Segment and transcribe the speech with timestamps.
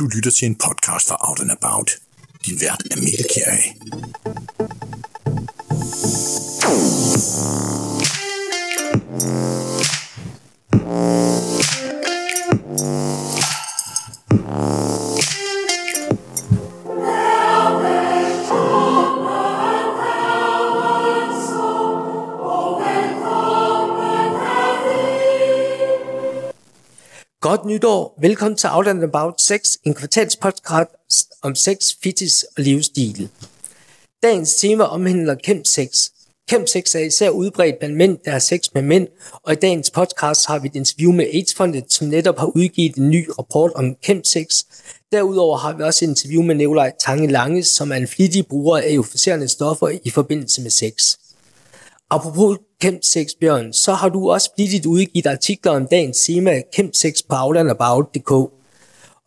[0.00, 1.90] Du lytter til en podcast fra Out and About.
[2.46, 4.79] Din vært er Mikkel Kjær.
[27.50, 28.18] Godt nytår.
[28.20, 33.28] Velkommen til Out and About 6, en kvartalspodcast om sex, fitness og livsstil.
[34.22, 36.08] Dagens tema omhandler kæmp sex.
[36.48, 39.90] Kæmp sex er især udbredt blandt mænd, der har sex med mænd, og i dagens
[39.90, 43.94] podcast har vi et interview med AIDS-fondet, som netop har udgivet en ny rapport om
[43.94, 44.64] kæmp sex.
[45.12, 48.78] Derudover har vi også et interview med Nikolaj Tange Lange, som er en flittig bruger
[48.78, 51.16] af euforiserende stoffer i forbindelse med sex.
[52.10, 56.94] Apropos Kæmp Sex, Bjørn, så har du også flittigt udgivet artikler om dagens tema Kæmp
[56.94, 58.30] Sex på outlandabout.dk.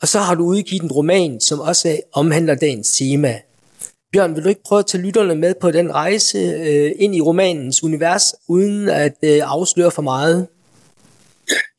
[0.02, 3.40] Og så har du udgivet en roman, som også omhandler dagens tema.
[4.14, 7.22] Bjørn, vil du ikke prøve at tage lytterne med på den rejse øh, ind i
[7.22, 10.48] romanens univers, uden at øh, afsløre for meget?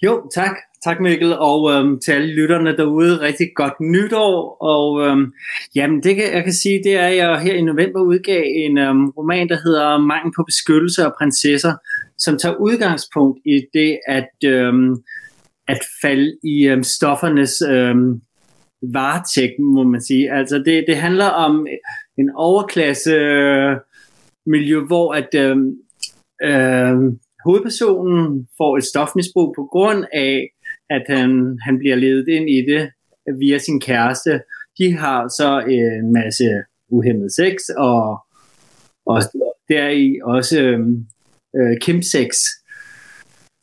[0.02, 0.56] Jo, tak.
[0.84, 4.56] Tak Mikkel, og øhm, til alle lytterne derude, rigtig godt nytår.
[4.60, 5.32] Og øhm,
[5.74, 8.78] jamen, det kan, jeg kan sige, det er, at jeg her i november udgav en
[8.78, 11.74] øhm, roman, der hedder Mangel på beskyttelse og prinsesser,
[12.18, 14.96] som tager udgangspunkt i det at, øhm,
[15.68, 18.20] at falde i øhm, stoffernes øhm,
[18.82, 20.32] varetægt, må man sige.
[20.32, 21.66] Altså det, det handler om
[22.18, 23.76] en overklasse øh,
[24.46, 25.76] miljø, hvor at øhm,
[26.42, 26.96] øh,
[27.44, 30.48] hovedpersonen får et stofmisbrug på grund af,
[30.90, 32.90] at han, han bliver ledet ind i det
[33.38, 34.40] via sin kæreste.
[34.78, 36.44] De har så en masse
[36.88, 38.18] uhemmet sex, og,
[39.06, 39.22] og
[39.68, 40.80] der i også øh,
[41.56, 42.36] øh kimsex.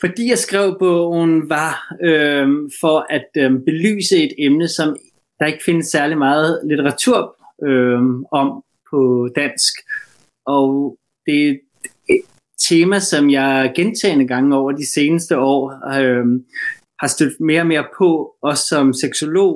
[0.02, 2.48] Fordi jeg skrev bogen var øh,
[2.82, 4.98] for at øh, belyse et emne, som
[5.40, 9.74] der ikke findes særlig meget litteratur øh, om på dansk.
[10.46, 11.56] Og det er
[12.10, 12.22] et
[12.70, 16.26] tema, som jeg gentagende gange over de seneste år øh,
[17.02, 18.10] har stødt mere og mere på,
[18.42, 19.54] også som seksolog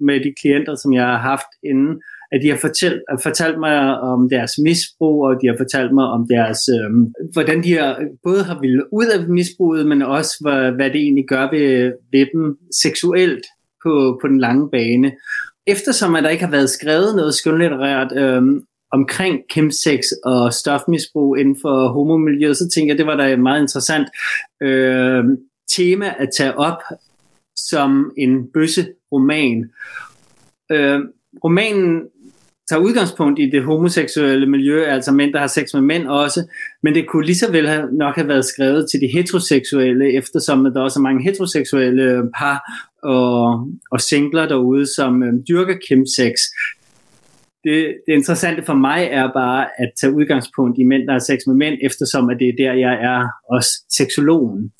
[0.00, 1.92] med de klienter, som jeg har haft inden,
[2.32, 6.26] at de har fortalt, fortalt mig om deres misbrug, og de har fortalt mig om
[6.30, 6.90] deres, øh,
[7.32, 7.92] hvordan de har,
[8.22, 12.26] både har ville ud af misbruget, men også hvad, hvad det egentlig gør ved, ved
[12.34, 13.44] dem seksuelt
[13.84, 15.12] på, på den lange bane.
[15.66, 18.42] Eftersom at der ikke har været skrevet noget skønlitterært øh,
[18.92, 23.60] omkring chemsex og stofmisbrug inden for homomiljøet, så tænker jeg, at det var da meget
[23.60, 24.08] interessant
[24.62, 25.24] øh,
[25.76, 26.82] tema at tage op
[27.56, 29.70] som en bøsse roman.
[30.72, 31.00] Øh,
[31.44, 32.02] romanen
[32.70, 36.40] tager udgangspunkt i det homoseksuelle miljø, altså mænd, der har sex med mænd også,
[36.82, 40.64] men det kunne lige så vel have, nok have været skrevet til de heteroseksuelle, eftersom
[40.64, 42.58] der også er mange heteroseksuelle øh, par
[43.02, 46.34] og, og singler derude, som øh, dyrker chemsex.
[47.64, 51.38] Det, det interessante for mig er bare at tage udgangspunkt i mænd, der har sex
[51.46, 54.72] med mænd, eftersom at det er der, jeg er også seksologen.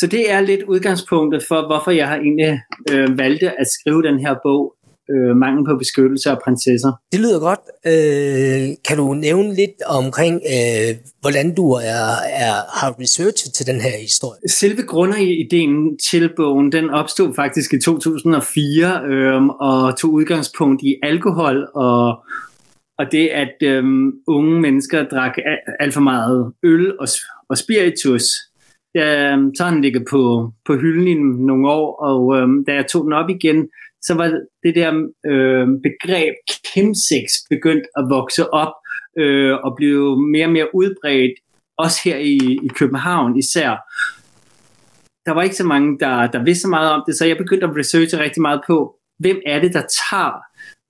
[0.00, 2.60] Så det er lidt udgangspunktet for, hvorfor jeg har egentlig
[2.92, 4.74] øh, valgt at skrive den her bog,
[5.12, 6.92] øh, Mangel på beskyttelse af prinsesser.
[7.12, 7.64] Det lyder godt.
[7.86, 10.90] Øh, kan du nævne lidt omkring, øh,
[11.20, 12.06] hvordan du er,
[12.44, 14.40] er, har researchet til den her historie?
[14.48, 21.68] Selve grundideen til bogen, den opstod faktisk i 2004 øh, og tog udgangspunkt i alkohol
[21.74, 22.24] og
[22.98, 23.84] og det at øh,
[24.26, 25.34] unge mennesker drak
[25.80, 27.08] alt for meget øl og,
[27.48, 28.24] og spiritus,
[28.96, 31.14] øh, så har den ligget på, på hylden i
[31.46, 33.68] nogle år, og øhm, da jeg tog den op igen,
[34.02, 34.90] så var det der
[35.26, 36.34] øh, begreb
[36.66, 38.72] chemsex begyndt at vokse op
[39.18, 41.34] øh, og blive mere og mere udbredt,
[41.78, 43.70] også her i, i København især.
[45.26, 47.66] Der var ikke så mange, der, der vidste så meget om det, så jeg begyndte
[47.66, 50.32] at researche rigtig meget på, hvem er det, der tager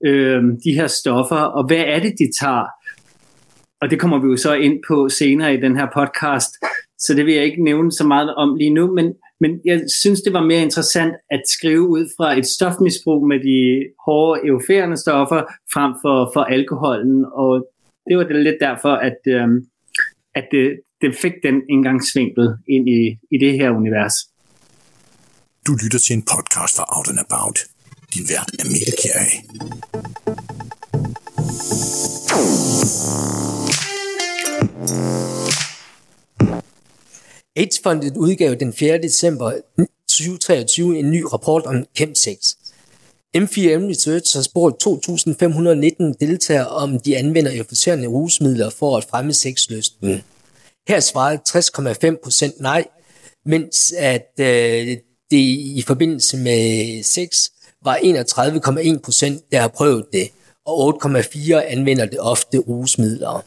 [0.06, 2.66] øh, de her stoffer, og hvad er det, de tager?
[3.80, 6.54] Og det kommer vi jo så ind på senere i den her podcast
[7.00, 10.20] så det vil jeg ikke nævne så meget om lige nu, men, men jeg synes,
[10.22, 15.42] det var mere interessant at skrive ud fra et stofmisbrug med de hårde euforerende stoffer
[15.74, 17.52] frem for, for alkoholen, og
[18.08, 19.66] det var det lidt derfor, at, øhm,
[20.34, 24.14] at det, det fik den indgangsvinkel ind i, i det her univers.
[25.66, 27.58] Du lytter til en podcast fra Out and About.
[28.14, 29.26] Din vært er Mikkel Kjær.
[37.60, 38.98] AIDS Fundet udgav den 4.
[38.98, 39.52] december
[40.08, 42.54] 2023 en ny rapport om chemsex.
[43.36, 50.22] M4M Research har spurgt 2.519 deltagere om de anvender euforiserende rusmidler for at fremme sexlysten.
[50.88, 52.84] Her svarede 60,5% nej,
[53.46, 54.96] mens at øh,
[55.30, 55.36] det
[55.76, 57.48] i forbindelse med sex
[57.84, 60.28] var 31,1 procent, der har prøvet det,
[60.66, 63.44] og 8,4 anvender det ofte rusmidler.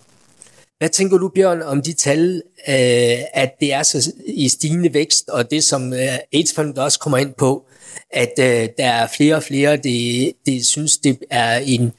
[0.84, 5.30] Hvad tænker du, Bjørn, om de tal, øh, at det er så i stigende vækst,
[5.30, 7.66] og det som øh, AIDS-fondet også kommer ind på,
[8.12, 11.92] at øh, der er flere og flere, det, det synes, det er en,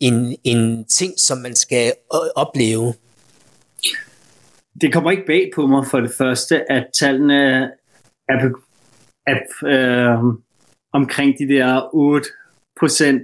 [0.00, 1.92] en, en ting, som man skal
[2.36, 2.94] opleve?
[4.80, 7.70] Det kommer ikke bag på mig for det første, at tallene
[8.28, 8.36] er,
[9.26, 10.34] er øh,
[10.92, 12.28] omkring de der 8
[12.78, 13.22] procent.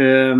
[0.00, 0.36] Øh,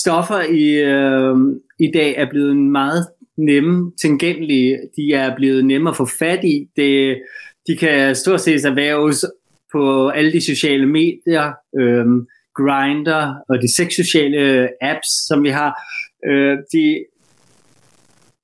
[0.00, 1.36] stoffer i, øh,
[1.78, 3.06] i dag er blevet meget
[3.36, 4.78] nemme tilgængelige.
[4.96, 6.68] De er blevet nemme at få fat i.
[6.76, 7.22] Det,
[7.66, 9.24] de kan stort set erhverves
[9.72, 12.06] på alle de sociale medier, øh,
[12.54, 15.80] Grinder og de seks sociale øh, apps, som vi har.
[16.26, 17.04] Øh, de,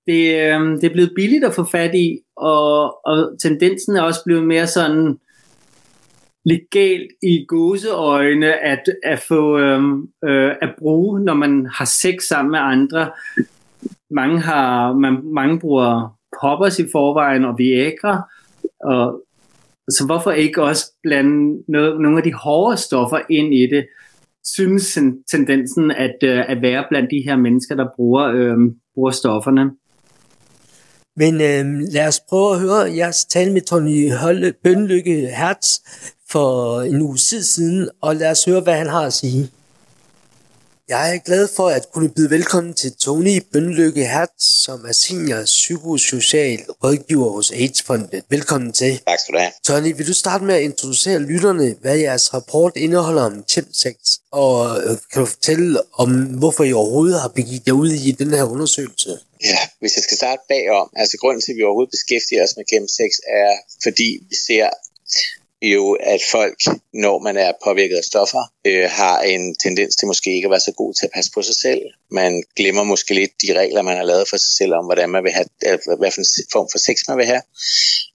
[0.07, 4.21] det, øh, det er blevet billigt at få fat i, og, og tendensen er også
[4.27, 5.19] blevet mere sådan
[6.49, 9.83] legalt i gåseøjne at, at få øh,
[10.25, 13.11] øh, at bruge, når man har sex sammen med andre.
[14.11, 18.23] Mange har man, mange bruger poppers i forvejen og Viagra,
[18.81, 19.23] og
[19.89, 23.87] så hvorfor ikke også blande noget, nogle af de hårde stoffer ind i det?
[24.45, 24.99] Synes
[25.31, 28.57] tendensen at, øh, at være blandt de her mennesker, der bruger, øh,
[28.95, 29.71] bruger stofferne.
[31.17, 35.79] Men øh, lad os prøve at høre jeres tale med Tony Holde, Bønlykke Hertz
[36.31, 39.51] for en uge siden, og lad os høre, hvad han har at sige.
[40.89, 45.45] Jeg er glad for at kunne byde velkommen til Tony Bønlykke Hertz, som er senior
[45.45, 48.23] psykosocial rådgiver hos AIDS-fondet.
[48.31, 49.01] Velkommen til.
[49.07, 49.53] Tak skal du have.
[49.65, 53.95] Tony, vil du starte med at introducere lytterne, hvad jeres rapport indeholder om chipsex,
[54.33, 58.31] og øh, kan du fortælle om, hvorfor I overhovedet har begivet jer ud i den
[58.31, 59.19] her undersøgelse?
[59.45, 62.65] Ja, hvis jeg skal starte bagom, altså grunden til, at vi overhovedet beskæftiger os med
[62.73, 63.11] chemsex,
[63.41, 63.53] er,
[63.83, 64.69] fordi vi ser
[65.63, 66.59] jo, at folk,
[66.95, 70.69] når man er påvirket af stoffer, øh, har en tendens til måske ikke at være
[70.69, 71.83] så god til at passe på sig selv.
[72.11, 75.25] Man glemmer måske lidt de regler, man har lavet for sig selv om, hvordan man
[75.25, 77.43] vil have, øh, hvad for en form for sex man vil have.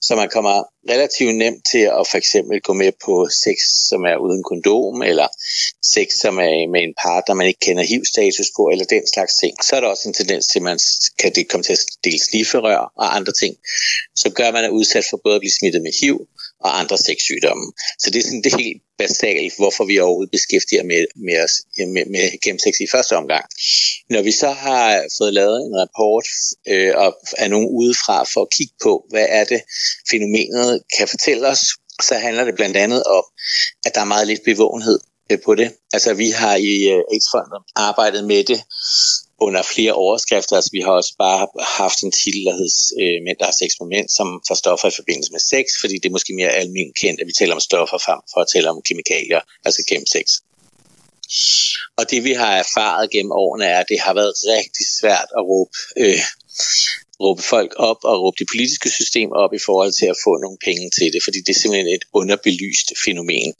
[0.06, 0.56] Så man kommer
[0.92, 3.56] relativt nemt til at for eksempel gå med på sex,
[3.88, 5.28] som er uden kondom, eller
[5.94, 9.54] sex, som er med en partner, man ikke kender HIV-status på, eller den slags ting.
[9.64, 10.78] Så er der også en tendens til, at man
[11.18, 13.56] kan det komme til at dele snifferør og andre ting,
[14.16, 16.16] så gør man er udsat for både at blive smittet med HIV,
[16.64, 17.66] og andre sexsygdomme.
[18.00, 21.54] Så det er sådan det helt basalt, hvorfor vi overhovedet beskæftiger med, med, os,
[21.94, 23.44] med, med gennemsex i første omgang.
[24.10, 26.26] Når vi så har fået lavet en rapport
[26.68, 29.60] øh, og er nogen udefra for at kigge på, hvad er det
[30.10, 31.62] fænomenet kan fortælle os,
[32.02, 33.24] så handler det blandt andet om,
[33.86, 34.98] at der er meget lidt bevågenhed
[35.30, 35.72] øh, på det.
[35.92, 38.60] Altså vi har i øh, AIDS-fonden arbejdet med det
[39.46, 40.56] under flere overskrifter.
[40.56, 41.40] Altså, vi har også bare
[41.82, 44.88] haft en titel, der hedder øh, Mænd, der har sex med mænd, som får stoffer
[44.88, 47.66] i forbindelse med sex, fordi det er måske mere almindeligt kendt, at vi taler om
[47.70, 50.26] stoffer frem for at tale om kemikalier, altså gennem sex.
[51.98, 55.42] Og det vi har erfaret gennem årene er, at det har været rigtig svært at
[55.50, 56.22] råbe, øh,
[57.24, 60.58] råbe folk op og råbe det politiske system op i forhold til at få nogle
[60.68, 63.50] penge til det, fordi det er simpelthen et underbelyst fænomen.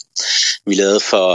[0.69, 1.29] Vi lavede for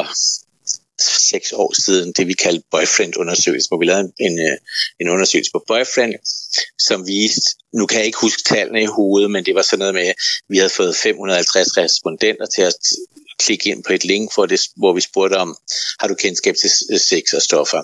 [1.01, 4.57] seks år siden, det vi kaldte boyfriend-undersøgelse, hvor vi lavede en, øh,
[5.01, 6.13] en undersøgelse på boyfriend,
[6.80, 9.94] som viste, nu kan jeg ikke huske tallene i hovedet, men det var sådan noget
[9.94, 10.16] med, at
[10.50, 12.75] vi havde fået 550 respondenter til at
[13.40, 15.57] klikke ind på et link, for det, hvor vi spurgte om,
[16.00, 17.84] har du kendskab til øh, sex og stoffer?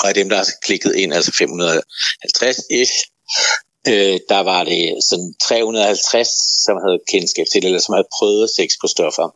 [0.00, 2.96] Og af dem, der har klikket ind, altså 550-ish,
[3.88, 6.28] øh, der var det sådan 350,
[6.64, 9.28] som havde kendskab til det, eller som havde prøvet sex på stoffer.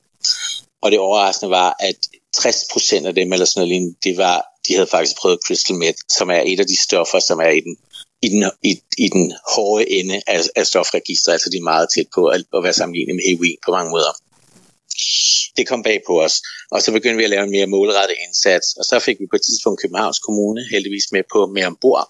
[0.82, 1.96] Og det overraskende var, at
[2.36, 5.98] 60 procent af dem, eller sådan noget det var, de havde faktisk prøvet crystal meth,
[6.18, 7.76] som er et af de stoffer, som er i den,
[8.22, 12.06] i den, i, i den hårde ende af, af stofregistret, altså de er meget tæt
[12.14, 14.12] på at, at være sammenlignet med heroin på mange måder.
[15.56, 16.36] Det kom bag på os,
[16.70, 19.36] og så begyndte vi at lave en mere målrettet indsats, og så fik vi på
[19.36, 22.08] et tidspunkt Københavns Kommune heldigvis med på med ombord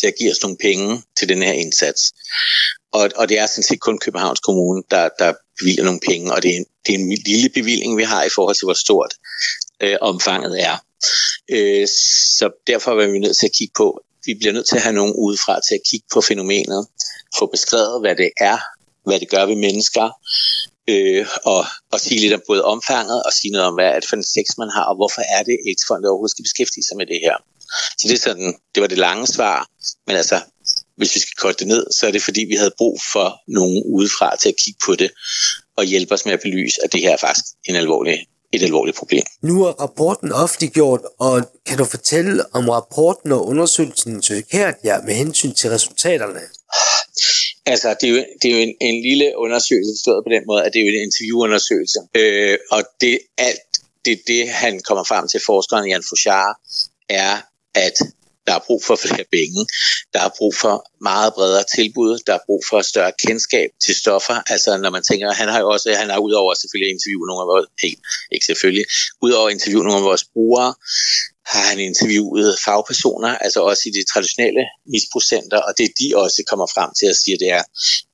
[0.00, 2.02] til at give os nogle penge til den her indsats.
[2.92, 6.42] Og, og det er sådan set kun Københavns Kommune, der, der bevilger nogle penge, og
[6.42, 9.12] det er, en, det er en lille bevilling, vi har i forhold til, hvor stort
[9.80, 10.76] øh, omfanget er.
[11.50, 11.88] Øh,
[12.38, 14.94] så derfor er vi nødt til at kigge på, vi bliver nødt til at have
[14.94, 16.86] nogen udefra til at kigge på fænomenet,
[17.38, 18.58] få beskrevet, hvad det er,
[19.06, 20.06] hvad det gør ved mennesker,
[20.88, 24.08] øh, og, og sige lidt om både omfanget, og sige noget om, hvad er det
[24.08, 26.96] for en sex, man har, og hvorfor er det, at fondet overhovedet skal beskæftige sig
[26.96, 27.36] med det her.
[27.98, 29.58] Så det er sådan, det var det lange svar,
[30.06, 30.40] men altså,
[30.96, 33.82] hvis vi skal korte det ned, så er det fordi, vi havde brug for nogen
[33.96, 35.10] udefra til at kigge på det
[35.76, 38.96] og hjælpe os med at belyse, at det her er faktisk en alvorlig, et alvorligt
[38.96, 39.22] problem.
[39.42, 41.34] Nu er rapporten offentliggjort, og
[41.66, 46.40] kan du fortælle om rapporten og undersøgelsen chokeret jer med hensyn til resultaterne?
[47.66, 50.64] Altså, det er jo, det er jo en, en lille undersøgelse, forstået på den måde,
[50.64, 51.98] at det er jo en interviewundersøgelse.
[52.14, 53.70] Øh, og det alt,
[54.04, 56.56] det, det, han kommer frem til, forskeren Jan Fouchard,
[57.08, 57.36] er,
[57.74, 57.96] at
[58.50, 59.60] der er brug for flere penge.
[60.14, 60.74] Der er brug for
[61.10, 62.12] meget bredere tilbud.
[62.26, 64.36] Der er brug for større kendskab til stoffer.
[64.52, 67.48] Altså når man tænker, han har jo også, han har udover selvfølgelig interviewet nogle af
[67.52, 68.00] vores, ikke,
[68.34, 68.84] ikke selvfølgelig,
[69.26, 70.70] udover interviewet nogle af vores brugere,
[71.52, 74.64] har han interviewet fagpersoner, altså også i de traditionelle
[74.94, 77.64] misprocenter, og det de også kommer frem til at sige, det er,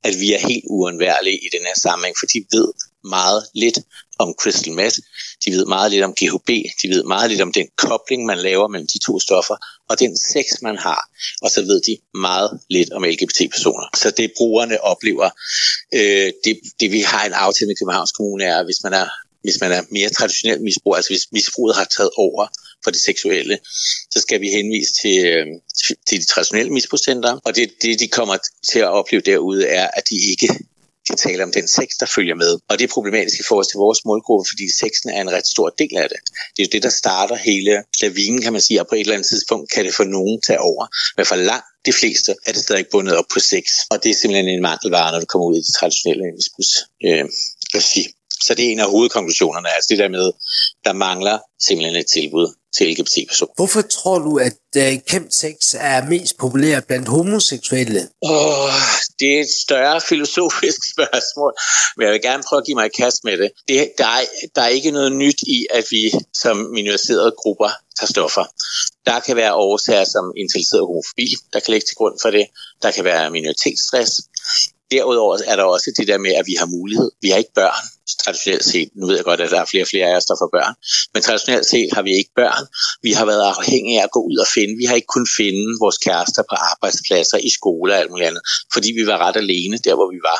[0.07, 2.67] at vi er helt uundværlige i den her sammenhæng, for de ved
[3.03, 3.79] meget lidt
[4.19, 4.97] om crystal meth,
[5.45, 6.49] de ved meget lidt om GHB,
[6.81, 9.55] de ved meget lidt om den kobling, man laver mellem de to stoffer,
[9.89, 11.09] og den sex, man har,
[11.41, 13.87] og så ved de meget lidt om LGBT-personer.
[13.95, 15.29] Så det brugerne oplever,
[15.93, 19.07] øh, det, det vi har en aftale med Københavns Kommune er, at hvis man er
[19.41, 22.47] hvis man er mere traditionel misbrug, altså hvis misbruget har taget over
[22.83, 23.59] for det seksuelle,
[24.11, 25.45] så skal vi henvise til, øh,
[26.07, 27.39] til de traditionelle misbrugscenter.
[27.45, 28.37] Og det, det, de kommer
[28.71, 30.47] til at opleve derude, er, at de ikke
[31.09, 32.51] de taler om den sex, der følger med.
[32.69, 35.69] Og det er problematisk i forhold til vores målgruppe, fordi sexen er en ret stor
[35.81, 36.19] del af det.
[36.53, 39.13] Det er jo det, der starter hele lavinen, kan man sige, og på et eller
[39.13, 40.85] andet tidspunkt kan det for nogen tage over.
[41.17, 43.63] Men for langt de fleste er det stadig bundet op på sex.
[43.91, 46.73] Og det er simpelthen en mangelvare, når du kommer ud i det traditionelle misbrugs
[47.07, 47.25] øh,
[47.77, 48.03] regi.
[48.45, 50.31] Så det er en af hovedkonklusionerne, altså det der med,
[50.85, 53.53] der mangler simpelthen et tilbud til LGBT-personer.
[53.55, 54.53] Hvorfor tror du, at
[55.07, 58.01] Kæmp sex er mest populær blandt homoseksuelle?
[58.21, 58.71] Oh,
[59.19, 61.53] det er et større filosofisk spørgsmål,
[61.97, 63.51] men jeg vil gerne prøve at give mig et kast med det.
[63.67, 64.23] det der, er,
[64.55, 68.45] der er ikke noget nyt i, at vi som minoriserede grupper tager stoffer.
[69.05, 72.45] Der kan være årsager som intelligeret homofobi, der kan ligge til grund for det.
[72.81, 74.11] Der kan være minoritetsstress.
[74.91, 77.09] Derudover er der også det der med, at vi har mulighed.
[77.21, 77.83] Vi har ikke børn
[78.23, 78.89] traditionelt set.
[78.95, 80.73] Nu ved jeg godt, at der er flere og flere af os, der får børn.
[81.13, 82.63] Men traditionelt set har vi ikke børn.
[83.07, 84.73] Vi har været afhængige af at gå ud og finde.
[84.81, 88.43] Vi har ikke kunnet finde vores kærester på arbejdspladser, i skole og alt muligt andet,
[88.73, 90.39] fordi vi var ret alene der, hvor vi var.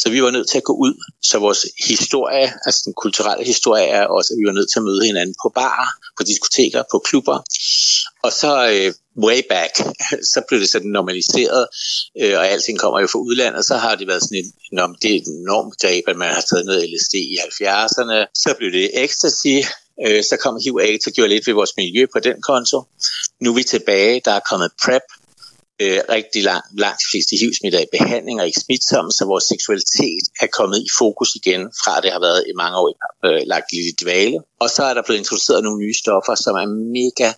[0.00, 0.94] Så vi var nødt til at gå ud.
[1.30, 4.86] Så vores historie, altså den kulturelle historie, er også, at vi var nødt til at
[4.88, 7.38] møde hinanden på barer, på diskoteker, på klubber.
[8.26, 8.90] Og så øh,
[9.26, 9.72] way back,
[10.32, 11.66] så blev det sådan normaliseret,
[12.20, 15.10] øh, og alting kommer jo fra udlandet, så har det været sådan en, en det
[15.12, 19.04] er et enormt greb, at man har taget noget LSD i 70'erne, så blev det
[19.04, 19.56] ecstasy,
[20.06, 22.78] øh, så kom HIV-AIDS og gjorde lidt ved vores miljø på den konto.
[23.42, 25.06] Nu er vi tilbage, der er kommet PrEP,
[25.82, 30.24] øh, rigtig lang, langt de fleste hiv i behandling og ikke smitsomme, så vores seksualitet
[30.44, 32.88] er kommet i fokus igen, fra det har været i mange år
[33.26, 34.38] øh, lagt lidt i dvale.
[34.62, 36.66] Og så er der blevet introduceret nogle nye stoffer, som er
[36.98, 37.28] mega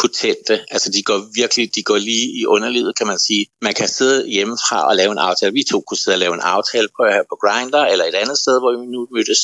[0.00, 0.54] potente.
[0.70, 3.46] Altså de går virkelig, de går lige i underlivet, kan man sige.
[3.62, 5.52] Man kan sidde hjemmefra og lave en aftale.
[5.52, 8.54] Vi to kunne sidde og lave en aftale på, på Grindr eller et andet sted,
[8.60, 9.40] hvor vi nu mødtes.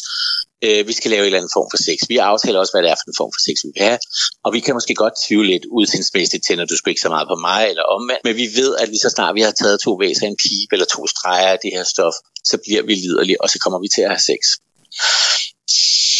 [0.65, 1.99] Øh, vi skal lave en eller anden form for sex.
[2.13, 3.99] Vi aftaler også, hvad det er for en form for sex, vi vil have.
[4.45, 7.29] Og vi kan måske godt tvivle lidt udsindsmæssigt til, når du skal ikke så meget
[7.33, 8.23] på mig eller omvendt.
[8.27, 10.89] Men vi ved, at vi så snart vi har taget to væser, en pipe eller
[10.97, 12.17] to streger af det her stof,
[12.51, 14.43] så bliver vi liderlige, og så kommer vi til at have sex.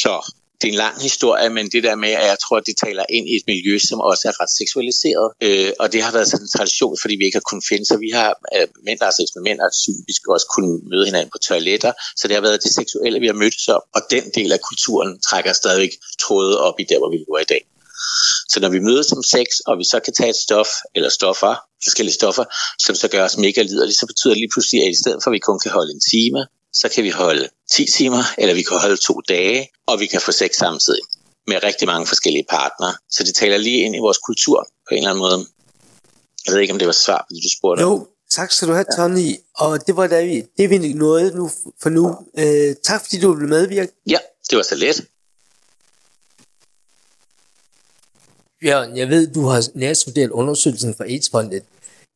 [0.03, 0.17] Så
[0.65, 3.05] det er en lang historie, men det der med, at jeg tror, at det taler
[3.17, 5.29] ind i et miljø, som også er ret seksualiseret.
[5.47, 7.97] Øh, og det har været sådan en tradition, fordi vi ikke har kunnet finde, så
[8.05, 11.31] vi har øh, mænd, der har sex med mænd, og typisk også kunne møde hinanden
[11.35, 11.93] på toiletter.
[12.19, 13.77] Så det har været det seksuelle, vi har mødtes så.
[13.97, 15.93] og den del af kulturen trækker stadigvæk
[16.25, 17.63] trådet op i der, hvor vi lever i dag.
[18.53, 21.55] Så når vi mødes som sex, og vi så kan tage et stof, eller stoffer,
[21.87, 22.45] forskellige stoffer,
[22.87, 25.31] som så gør os mega liderlige, så betyder det lige pludselig, at i stedet for,
[25.31, 26.41] at vi kun kan holde en time,
[26.81, 30.21] så kan vi holde 10 timer, eller vi kan holde to dage, og vi kan
[30.21, 31.03] få sex samtidig
[31.47, 32.95] med rigtig mange forskellige partnere.
[33.11, 35.47] Så det taler lige ind i vores kultur på en eller anden måde.
[36.47, 38.73] Jeg ved ikke, om det var svar på det, du spurgte Jo, tak skal du
[38.73, 39.35] have, Tony.
[39.55, 41.51] Og det var da vi, det vi nåede nu
[41.83, 42.19] for nu.
[42.39, 43.91] Øh, tak fordi du blev medvirket.
[44.07, 44.19] Ja,
[44.51, 45.07] det var så let.
[48.61, 51.63] Bjørn, jeg ved, du har nærstuderet undersøgelsen fra AIDS-fondet.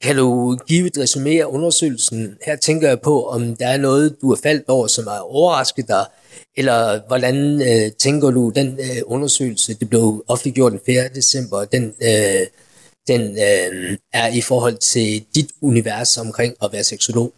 [0.03, 2.39] Kan du give et resumé af undersøgelsen?
[2.47, 5.89] Her tænker jeg på, om der er noget, du er faldt over, som har overrasket
[5.89, 6.07] dig,
[6.57, 11.09] eller hvordan øh, tænker du, den øh, undersøgelse, det blev offentliggjort den 4.
[11.15, 12.47] december, den, øh,
[13.09, 17.33] den øh, er i forhold til dit univers omkring at være seksolog?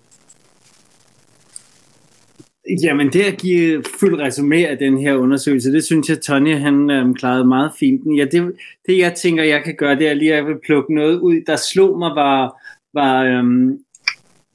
[2.82, 6.90] Jamen det at give fuld resumé af den her undersøgelse, det synes jeg, Tonje han
[6.90, 8.02] øhm, klarede meget fint.
[8.16, 8.52] Ja, det,
[8.86, 11.44] det jeg tænker, jeg kan gøre, det er lige at jeg vil plukke noget ud,
[11.46, 12.62] der slog mig, var,
[12.94, 13.78] var, øhm,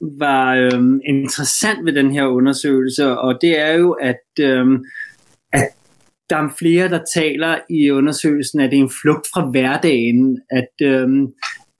[0.00, 4.84] var øhm, interessant ved den her undersøgelse, og det er jo, at, øhm,
[5.52, 5.68] at
[6.30, 10.86] der er flere, der taler i undersøgelsen, at det er en flugt fra hverdagen, at,
[10.86, 11.26] øhm,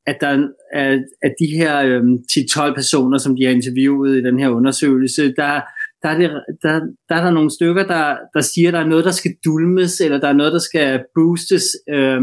[0.06, 4.38] at der at, at de her øhm, 10-12 personer, som de har interviewet i den
[4.38, 5.60] her undersøgelse, der
[6.06, 6.30] der er, det,
[6.62, 6.72] der,
[7.08, 10.00] der er der nogle stykker, der, der siger, at der er noget, der skal dulmes,
[10.00, 11.64] eller der er noget, der skal boostes.
[11.90, 12.20] øh,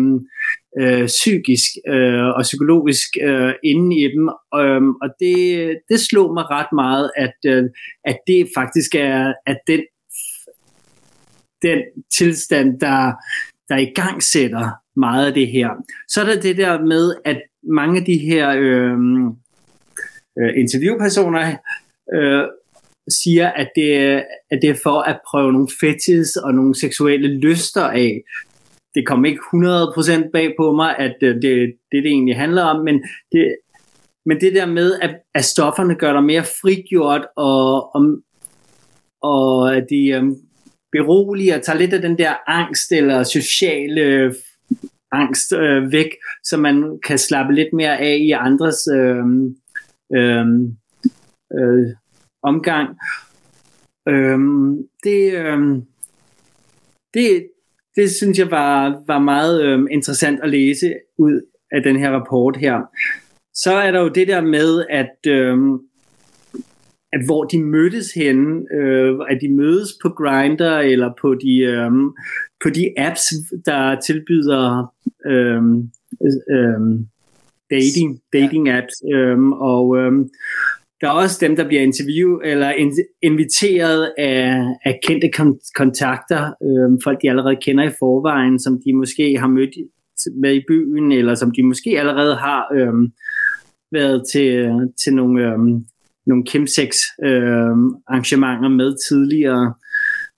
[0.81, 4.29] øh, psykisk øh, og psykologisk øh, inden i dem.
[4.59, 5.37] Øhm, og det,
[5.89, 7.63] det slog mig ret meget, at, øh,
[8.05, 9.81] at det faktisk er at den,
[11.61, 11.79] den
[12.17, 13.11] tilstand, der,
[13.69, 15.69] der i gang sætter meget af det her.
[16.07, 19.27] Så er der det der med, at mange af de her øhm,
[20.39, 21.57] øh, interviewpersoner
[22.13, 22.43] øh,
[23.09, 27.83] siger, at det, at det er for at prøve nogle fetis og nogle seksuelle lyster
[27.83, 28.21] af.
[28.95, 32.85] Det kom ikke 100% bag på mig, at øh, det, det, det egentlig handler om,
[32.85, 33.55] men det,
[34.25, 38.17] men det der med, at, at stofferne gør dig mere frigjort, og, og,
[39.21, 40.37] og at de um,
[40.91, 44.33] beroliger, tager lidt af den der angst eller sociale øh,
[45.11, 46.09] angst øh, væk,
[46.43, 49.55] så man kan slappe lidt mere af i andres øhm,
[50.15, 50.77] øhm,
[51.53, 51.87] øh, øh, øh,
[52.43, 52.97] omgang.
[54.07, 54.39] Øh,
[55.03, 55.81] det, øh,
[57.13, 57.47] det,
[57.95, 62.57] det synes jeg var, var meget øh, interessant at læse ud af den her rapport
[62.57, 62.81] her.
[63.53, 65.57] Så er der jo det der med, at, øh,
[67.13, 71.91] at hvor de mødtes henne, øh, at de mødes på Grinder eller på de, øh,
[72.63, 73.23] på de apps,
[73.65, 74.93] der tilbyder
[75.25, 75.63] øh,
[76.51, 76.99] øh,
[77.69, 80.11] dating, dating apps, øh, og øh,
[81.03, 82.91] der er også dem, der bliver interview eller in,
[83.21, 85.29] inviteret af, af kendte
[85.75, 89.69] kontakter, øh, folk de allerede kender i forvejen, som de måske har mødt
[90.41, 92.93] med i byen, eller som de måske allerede har øh,
[93.91, 94.69] været til,
[95.03, 95.59] til nogle, øh,
[96.25, 96.91] nogle Kimsex
[97.23, 97.75] øh,
[98.07, 99.73] arrangementer med tidligere.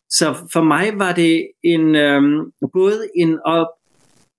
[0.09, 2.21] Så for mig var det en øh,
[2.73, 3.67] både en op,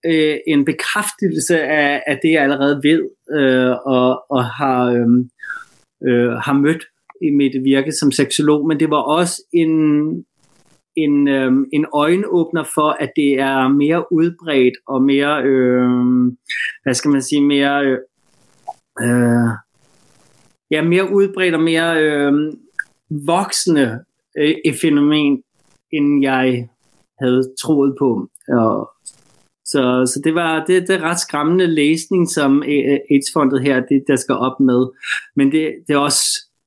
[0.06, 3.00] øh, en bekræftelse af, af det, jeg allerede ved
[3.38, 5.06] øh, og, og har, øh,
[6.08, 6.84] øh, har mødt
[7.22, 9.72] i mit virke som seksolog, men det var også en,
[10.96, 15.88] en, øh, en øjenåbner for, at det er mere udbredt og mere, øh,
[16.82, 17.98] hvad skal man sige, mere, øh,
[19.00, 19.50] øh,
[20.70, 22.32] ja, mere udbredt og mere øh,
[23.26, 24.04] voksende
[24.38, 25.42] øh, et fænomen,
[25.92, 26.68] end jeg
[27.20, 28.28] havde troet på.
[28.48, 28.90] Og,
[29.66, 33.80] så, så det var det, det er ret skræmmende læsning, som øh, øh, AIDS-fondet her,
[33.80, 34.86] det, der skal op med.
[35.36, 36.24] Men det, det er også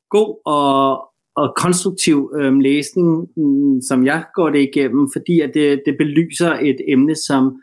[0.09, 5.81] god og, og konstruktiv øhm, læsning, mm, som jeg går det igennem, fordi at det,
[5.85, 7.61] det belyser et emne, som,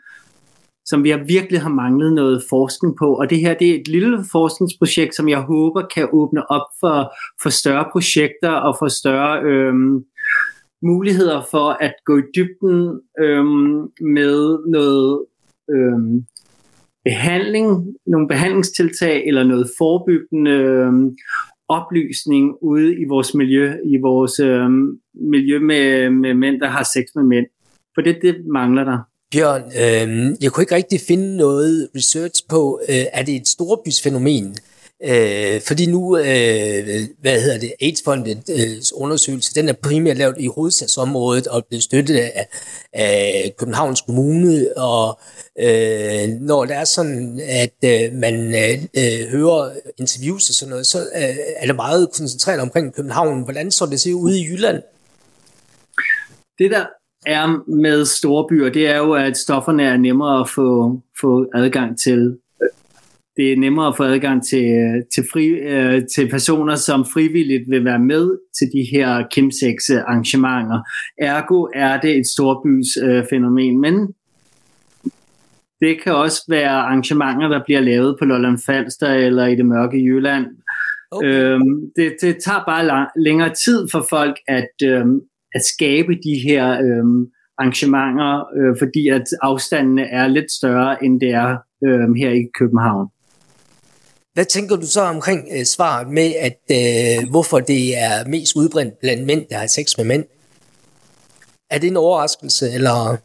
[0.85, 3.15] som vi har virkelig har manglet noget forskning på.
[3.15, 7.13] Og det her det er et lille forskningsprojekt, som jeg håber kan åbne op for,
[7.41, 10.03] for større projekter og for større øhm,
[10.83, 15.25] muligheder for at gå i dybden øhm, med noget
[15.69, 16.25] øhm,
[17.05, 21.17] behandling, nogle behandlingstiltag eller noget forebyggende øhm,
[21.69, 27.03] oplysning ude i vores miljø, i vores øhm, miljø med, med mænd, der har sex
[27.15, 27.45] med mænd.
[27.95, 28.97] For det, det mangler der.
[29.31, 34.55] Bjørn, øh, jeg kunne ikke rigtig finde noget research på, øh, er det et storbysfænomen?
[35.03, 40.47] Øh, fordi nu, øh, hvad hedder det, AIDS-fondets øh, undersøgelse, den er primært lavet i
[40.47, 42.47] hovedstadsområdet og blevet støttet af,
[42.93, 45.19] af Københavns Kommune, og
[45.59, 50.87] øh, når det er sådan, at øh, man øh, øh hører interviews og sådan noget,
[50.87, 53.43] så øh, er det meget koncentreret omkring København.
[53.43, 54.81] Hvordan så det ser ud i Jylland?
[56.59, 56.85] Det der
[57.25, 61.99] er med store byer, det er jo, at stofferne er nemmere at få, få adgang
[61.99, 62.37] til
[63.37, 64.67] det er nemmere at få adgang til,
[65.15, 70.79] til, fri, øh, til personer, som frivilligt vil være med til de her kimsex arrangementer.
[71.17, 74.07] Ergo er det et storbys øh, fænomen, men
[75.81, 79.97] det kan også være arrangementer, der bliver lavet på Lolland Falster eller i det mørke
[79.97, 80.45] Jylland.
[81.11, 81.27] Okay.
[81.27, 85.19] Øhm, det, det tager bare lang, længere tid for folk at, øhm,
[85.55, 87.25] at skabe de her øhm,
[87.57, 93.07] arrangementer, øh, fordi at afstandene er lidt større, end det er øhm, her i København.
[94.37, 98.99] Hvad tænker du så omkring øh, svaret med, at øh, hvorfor det er mest udbredt
[98.99, 100.25] blandt mænd, der har sex med mænd?
[101.69, 103.17] Er det en overraskelse, eller...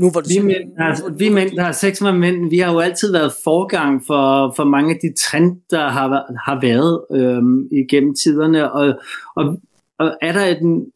[0.00, 2.72] Nu, hvor du vi, mænd, der, vi mænd, der har sex med mænd, vi har
[2.72, 6.08] jo altid været forgang for, for mange af de trend, der har,
[6.46, 8.72] har været øhm, igennem tiderne.
[8.72, 8.94] Og,
[9.36, 9.60] og,
[9.98, 10.86] og er der et,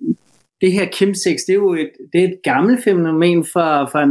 [0.60, 4.02] det her chemsex, det er jo et, det er et gammelt fænomen fra, fra,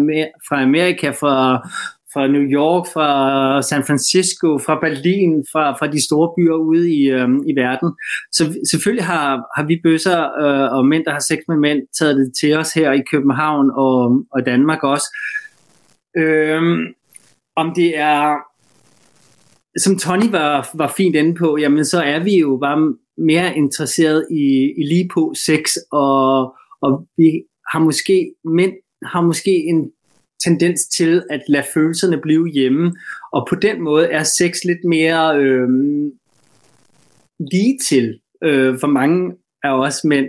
[0.49, 1.69] fra Amerika, fra,
[2.13, 7.09] fra New York, fra San Francisco, fra Berlin, fra, fra de store byer ude i,
[7.09, 7.89] øh, i verden.
[8.31, 12.15] Så selvfølgelig har, har vi bøsser øh, og mænd, der har sex med mænd, taget
[12.17, 15.07] det til os her i København og, og Danmark også.
[16.17, 16.61] Øh,
[17.55, 18.35] om det er,
[19.79, 24.27] som Tony var, var fint inde på, jamen så er vi jo bare mere interesseret
[24.31, 28.73] i, i lige på sex, og, og vi har måske, mænd
[29.05, 29.91] har måske en
[30.43, 32.93] tendens til at lade følelserne blive hjemme,
[33.33, 35.69] og på den måde er sex lidt mere øh,
[37.51, 40.25] lige til øh, for mange af os mænd.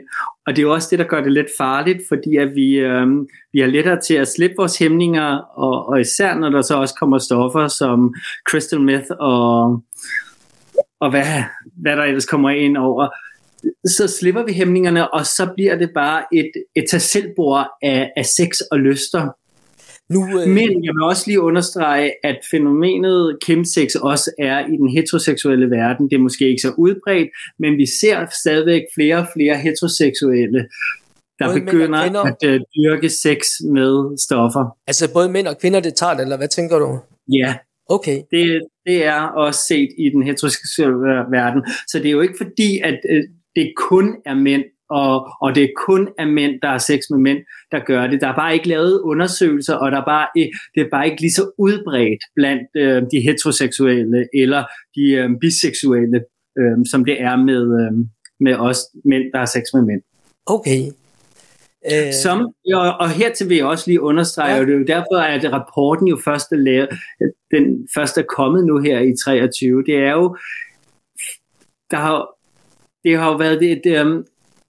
[0.46, 3.06] Og det er jo også det, der gør det lidt farligt, fordi at vi, øh,
[3.52, 6.94] vi har lettere til at slippe vores hæmninger, og, og især når der så også
[6.94, 8.14] kommer stoffer som
[8.50, 9.82] crystal meth og,
[11.00, 11.42] og hvad,
[11.82, 13.08] hvad der ellers kommer ind over,
[13.86, 17.00] så slipper vi hæmningerne, og så bliver det bare et, et tag
[17.82, 19.28] af, af sex og lyster.
[20.12, 20.48] Nu, øh...
[20.48, 26.10] Men jeg vil også lige understrege, at fænomenet chemsex også er i den heteroseksuelle verden.
[26.10, 30.60] Det er måske ikke så udbredt, men vi ser stadigvæk flere og flere heteroseksuelle,
[31.38, 33.38] der både begynder at uh, dyrke sex
[33.76, 34.76] med stoffer.
[34.86, 36.98] Altså både mænd og kvinder, det tager det, eller hvad tænker du?
[37.32, 37.54] Ja,
[37.88, 38.18] Okay.
[38.30, 40.96] Det, det er også set i den heteroseksuelle
[41.30, 41.62] verden.
[41.88, 43.22] Så det er jo ikke fordi, at øh,
[43.56, 44.64] det kun er mænd,
[45.00, 47.38] og, og det kun er mænd, der har sex med mænd,
[47.72, 48.20] der gør det.
[48.20, 50.26] Der er bare ikke lavet undersøgelser, og der er bare,
[50.74, 54.64] det er bare ikke lige så udbredt blandt øh, de heteroseksuelle eller
[54.96, 56.24] de øh, biseksuelle,
[56.58, 57.92] øh, som det er med, øh,
[58.40, 60.02] med os mænd, der har sex med mænd.
[60.46, 60.82] Okay.
[61.92, 62.12] Øh...
[62.12, 62.38] Som,
[62.74, 64.60] og, og hertil vil jeg også lige understrege, ja.
[64.60, 66.88] og det er jo derfor, at rapporten jo først er lavet,
[67.50, 70.36] den første er kommet nu her i 23, det er jo,
[71.90, 72.28] der har,
[73.04, 74.24] det har jo været et, et, um,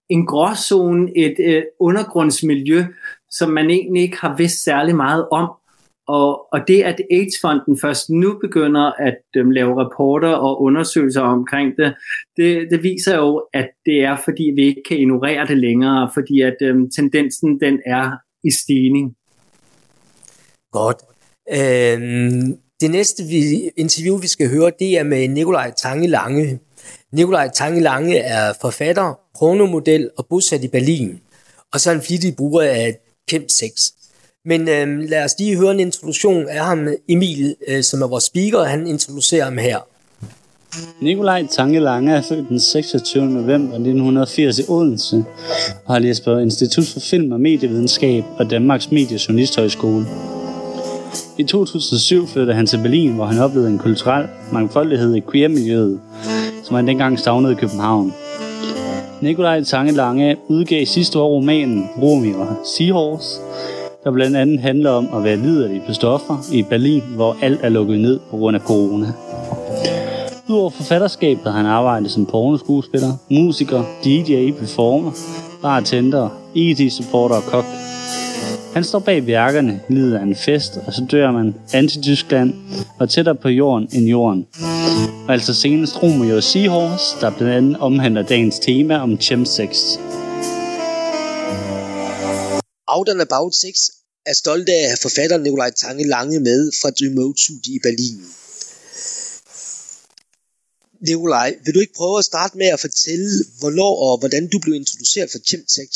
[0.10, 2.84] en gråzone, et øh, undergrundsmiljø,
[3.30, 5.50] som man egentlig ikke har vidst særlig meget om.
[6.08, 11.78] Og, og det, at AIDS-fonden først nu begynder at øhm, lave rapporter og undersøgelser omkring
[11.78, 11.96] det,
[12.38, 16.42] det, det viser jo, at det er, fordi vi ikke kan ignorere det længere, fordi
[16.42, 18.12] at øhm, tendensen den er
[18.44, 19.16] i stigning.
[20.72, 20.98] Godt.
[21.50, 26.60] Øhm, det næste vi, interview, vi skal høre, det er med Nikolaj Tange Lange.
[27.12, 31.19] Nikolaj Tange Lange er forfatter, kronomodel og bosat i Berlin,
[31.74, 33.93] og så er en flittig bruger af Kemp 6.
[34.46, 38.24] Men øh, lad os lige høre en introduktion af ham, Emil, øh, som er vores
[38.24, 39.78] speaker, han introducerer ham her.
[41.02, 43.26] Nikolaj Tange Lange er født den 26.
[43.26, 45.26] november 1980 i Odense
[45.86, 50.06] og har læst på Institut for Film og Medievidenskab og Danmarks Mediejournalisthøjskole.
[51.38, 56.00] I 2007 flyttede han til Berlin, hvor han oplevede en kulturel mangfoldighed i queer-miljøet,
[56.63, 58.13] som han dengang savnede i København.
[59.21, 62.45] Nikolaj Tange Lange udgav sidste år romanen Romeo
[62.78, 63.39] Seahorse,
[64.04, 67.69] der blandt andet handler om at være liderlig på stoffer i Berlin, hvor alt er
[67.69, 69.08] lukket ned på grund af corona.
[70.49, 75.12] Udover forfatterskabet har han arbejdet som pornoskuespiller, musiker, DJ, performer,
[75.62, 77.65] bartender, e IT-supporter og kok.
[78.73, 82.54] Han står bag værkerne, lider af en fest, og så dør man anti-Tyskland
[82.99, 84.45] og tættere på jorden end jorden.
[85.29, 89.69] Altså senest Romeo Seahorse, der blandt andet omhandler dagens tema om chemsex.
[92.88, 93.91] Out and About 6
[94.25, 98.19] er stolt af at have forfatteren Nikolaj Tange Lange med fra Remote Studie i Berlin.
[101.08, 103.29] Nikolaj, vil du ikke prøve at starte med at fortælle,
[103.60, 105.89] hvornår og hvordan du blev introduceret for chemsex?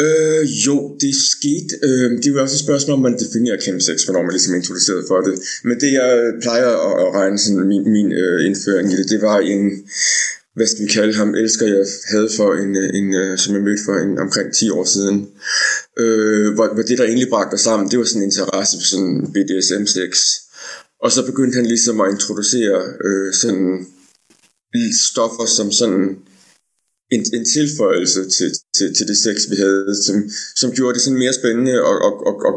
[0.00, 1.72] Øh, jo, det skete.
[1.82, 4.58] Øh, det er jo også et spørgsmål, om man definerer chemsex, hvornår man ligesom er
[4.58, 5.34] introduceret for det.
[5.64, 9.22] Men det, jeg plejer at, at regne sådan min, min øh, indføring i det, det
[9.22, 9.70] var en,
[10.54, 13.62] hvad skal vi kalde ham, elsker jeg havde for en, øh, en, en som jeg
[13.62, 15.28] mødte for en, omkring 10 år siden.
[15.98, 18.86] Øh, hvor, hvor det, der egentlig bragte os sammen, det var sådan en interesse for
[18.92, 20.12] sådan BDSM-sex.
[21.04, 23.86] Og så begyndte han ligesom at introducere øh, sådan
[24.92, 26.18] stoffer som sådan
[27.10, 31.18] en, en tilføjelse til, til, til det sex, vi havde, som, som gjorde det sådan
[31.18, 32.54] mere spændende og, og, og, og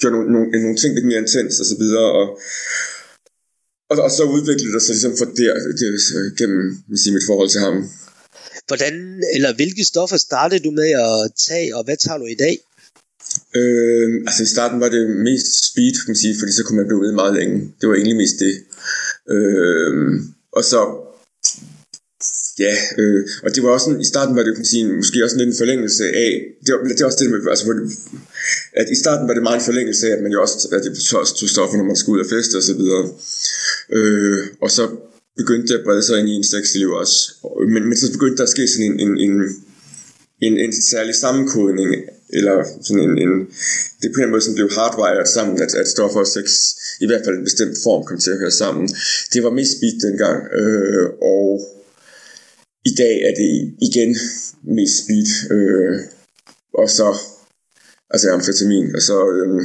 [0.00, 2.08] gjorde nogle, nogle, nogle ting lidt mere intens og så videre.
[2.20, 2.26] Og,
[3.90, 7.60] og, og så udviklede det sig ligesom for der, det, gennem sige, mit forhold til
[7.60, 7.76] ham.
[8.66, 8.94] Hvordan,
[9.34, 12.56] eller hvilke stoffer startede du med at tage, og hvad tager du i dag?
[13.56, 16.86] Øh, altså i starten var det mest speed, kan man sige, fordi så kunne man
[16.86, 17.56] blive ved meget længe.
[17.80, 18.54] Det var egentlig mest det.
[19.34, 19.94] Øh,
[20.52, 21.05] og så
[22.58, 25.36] Ja, øh, og det var også sådan, i starten var det kan sige, måske også
[25.36, 26.30] lidt en forlængelse af,
[26.64, 27.64] det var, det var også det med, altså,
[28.80, 30.92] at i starten var det meget en forlængelse af, at man jo også, at det
[31.22, 33.04] også tog stoffer, når man skulle ud og feste og så videre.
[33.96, 34.84] Øh, og så
[35.36, 37.16] begyndte det at brede sig ind i en sexliv også.
[37.72, 39.34] Men, men så begyndte der at ske sådan en, en, en,
[40.46, 41.90] en, en særlig sammenkodning,
[42.38, 43.32] eller sådan en, en
[44.02, 46.46] det på en måde sådan blev hardwired sammen, at, at stoffer og sex
[47.00, 48.88] i hvert fald en bestemt form kom til at høre sammen.
[49.32, 51.48] Det var mest speed dengang, øh, og
[52.90, 53.50] i dag er det
[53.88, 54.10] igen
[54.76, 55.94] mest speed, øh,
[56.80, 57.08] og så
[58.10, 59.60] altså amfetamin, og så øh,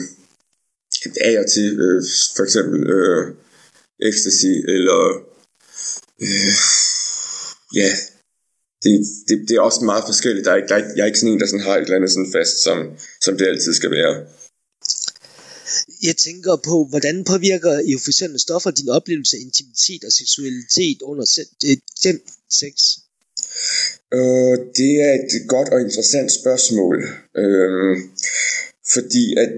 [1.21, 2.03] af og til øh,
[2.35, 3.23] for eksempel øh,
[4.09, 4.99] ecstasy, eller
[6.25, 6.53] øh,
[7.79, 7.89] ja,
[8.83, 8.91] det,
[9.27, 10.45] det, det er også meget forskelligt.
[10.45, 12.11] Der er, der er, jeg er ikke sådan en, der sådan har et eller andet
[12.11, 12.77] sådan fast, som,
[13.25, 14.13] som det altid skal være.
[16.03, 21.25] Jeg tænker på, hvordan påvirker euforiserende stoffer din oplevelse af intimitet og seksualitet under
[21.65, 22.17] øh, den
[22.59, 22.75] sex?
[24.13, 26.97] Øh, det er et godt og interessant spørgsmål.
[27.43, 27.97] Uh,
[28.93, 29.53] fordi at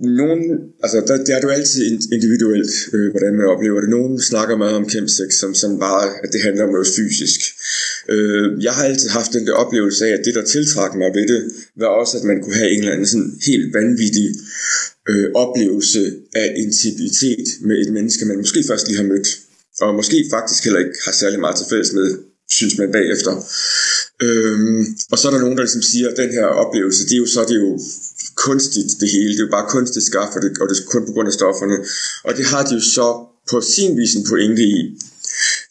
[0.00, 0.42] nogen,
[0.82, 3.90] altså der, der er du altid individuelt, øh, hvordan man oplever det.
[3.90, 7.40] Nogen snakker meget om chemsex, som sådan bare, at det handler om noget fysisk.
[8.08, 11.26] Øh, jeg har altid haft den der oplevelse af, at det, der tiltrak mig ved
[11.28, 11.42] det,
[11.76, 14.28] var også, at man kunne have en eller anden sådan helt vanvittig
[15.08, 16.02] øh, oplevelse
[16.34, 19.28] af intimitet med et menneske, man måske først lige har mødt,
[19.80, 22.08] og måske faktisk heller ikke har særlig meget til fælles med,
[22.50, 23.32] synes man bagefter.
[24.22, 27.22] Øhm, og så er der nogen, der ligesom siger, at den her oplevelse, det er
[27.24, 27.80] jo så det er jo
[28.34, 29.32] kunstigt det hele.
[29.32, 31.32] Det er jo bare kunstigt skaffet, og det, og det er kun på grund af
[31.40, 31.76] stofferne.
[32.24, 33.08] Og det har de jo så
[33.50, 34.98] på sin vis en pointe i.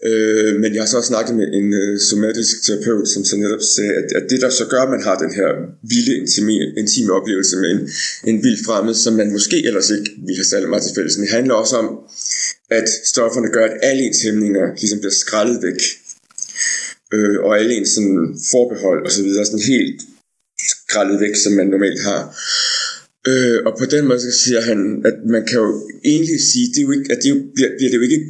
[0.09, 3.63] Øh, men jeg har så også snakket med en øh, somatisk terapeut, som så netop
[3.75, 5.49] sagde, at, at det der så gør, at man har den her
[5.91, 7.81] vilde, intime, intime oplevelse med en,
[8.29, 11.17] en vild fremmed, som man måske ellers ikke ville have særlig meget til fælles.
[11.17, 11.87] Men det handler også om,
[12.69, 15.81] at stofferne gør, at alle ens hæmninger ligesom bliver skrællet væk.
[17.13, 20.01] Øh, og alle ens sådan, forbehold og så videre, sådan helt
[20.71, 22.21] skrællet væk, som man normalt har.
[23.29, 26.79] Øh, og på den måde så siger han, at man kan jo egentlig sige, det
[26.81, 28.21] er jo ikke, at det jo, bliver, bliver det jo ikke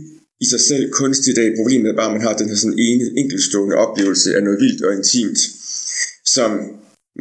[0.44, 1.56] i sig selv kunstigt af.
[1.60, 4.82] Problemet er bare, at man har den her sådan ene enkeltstående oplevelse af noget vildt
[4.86, 5.40] og intimt,
[6.26, 6.52] som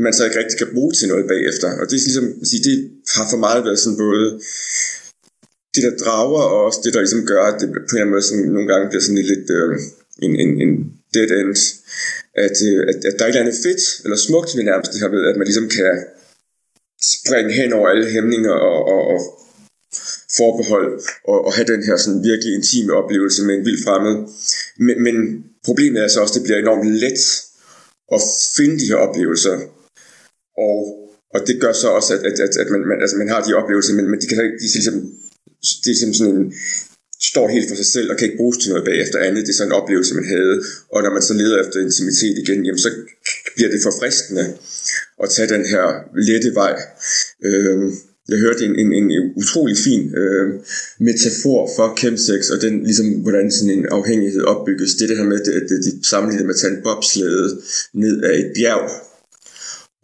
[0.04, 1.68] man så ikke rigtig kan bruge til noget bagefter.
[1.80, 2.76] Og det er ligesom, at sige, det
[3.16, 4.40] har for meget været sådan både
[5.74, 8.14] det, der drager, og også det, der ligesom gør, at det på en eller anden
[8.14, 9.70] måde sådan, nogle gange bliver sådan lidt øh,
[10.24, 10.72] en, en, en
[11.16, 11.56] dead end
[12.46, 15.00] at, øh, at, at der er et eller andet fedt eller smukt ved nærmest det
[15.02, 15.92] her ved, at man ligesom kan
[17.14, 19.18] springe hen over alle hæmninger og, og, og
[20.38, 20.90] forbehold
[21.30, 24.16] og, og have den her sådan virkelig intime oplevelse med en vild fremmed.
[24.86, 25.16] Men, men
[25.64, 27.22] problemet er så også, at det bliver enormt let
[28.16, 28.20] at
[28.56, 29.54] finde de her oplevelser.
[30.66, 30.78] Og,
[31.34, 33.54] og det gør så også, at, at, at, at man, man, altså man har de
[33.60, 34.96] oplevelser, men, men de kan de, ligesom, de, ligesom,
[35.82, 36.54] det er ligesom sådan en,
[37.30, 39.46] står helt for sig selv og kan ikke bruges til noget bagefter andet.
[39.46, 40.56] Det er sådan en oplevelse, man havde.
[40.92, 42.90] Og når man så leder efter intimitet igen, jamen så
[43.56, 44.44] bliver det forfriskende
[45.22, 45.84] at tage den her
[46.28, 46.74] lette vej.
[47.44, 47.92] Øh,
[48.28, 50.46] jeg hørte en, en, en utrolig fin øh,
[51.00, 54.94] metafor for chemsex, og den, ligesom, hvordan sådan en afhængighed opbygges.
[54.94, 57.60] Det er det her med, at de sammenligner med at tage en bobslæde
[57.94, 58.90] ned af et bjerg.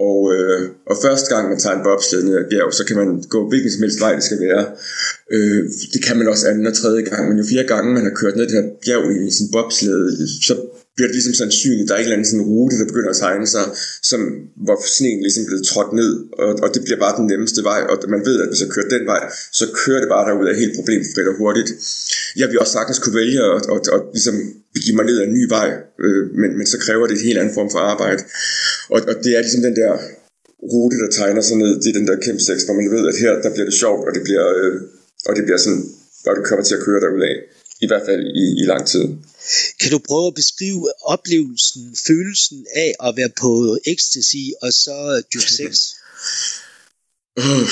[0.08, 0.60] Og, øh,
[0.90, 3.70] og første gang man tager en bobsled ned ad bjerg, så kan man gå hvilken
[3.72, 4.64] som helst vej det skal være.
[5.34, 5.62] Øh,
[5.92, 8.36] det kan man også anden og tredje gang, men jo flere gange man har kørt
[8.36, 10.02] ned det her bjerg i sin bobsled,
[10.48, 10.54] så
[10.94, 13.46] bliver det ligesom sandsynligt, der er en eller anden sådan rute, der begynder at tegne
[13.54, 13.64] sig,
[14.10, 14.20] som,
[14.64, 16.12] hvor sneen ligesom blevet trådt ned,
[16.42, 18.88] og, og det bliver bare den nemmeste vej, og man ved, at hvis jeg kører
[18.96, 19.22] den vej,
[19.58, 21.70] så kører det bare derud af helt problemfrit og hurtigt.
[22.40, 24.36] Jeg vil også sagtens kunne vælge at, at, at, at ligesom
[24.74, 25.68] begive mig ned ad en ny vej,
[26.04, 28.22] øh, men, men så kræver det en helt anden form for arbejde.
[28.90, 29.92] Og, og det er ligesom den der
[30.72, 33.18] rute, der tegner sig ned, det er den der kæmpe sex, hvor man ved, at
[33.22, 34.74] her, der bliver det sjovt, og det bliver, øh,
[35.28, 35.84] og det bliver sådan,
[36.26, 37.36] og det kommer til at køre derudad.
[37.84, 39.04] I hvert fald i, i lang tid.
[39.80, 40.82] Kan du prøve at beskrive
[41.14, 45.72] oplevelsen, følelsen af at være på ecstasy og så dyrke sex?
[47.36, 47.68] Uh.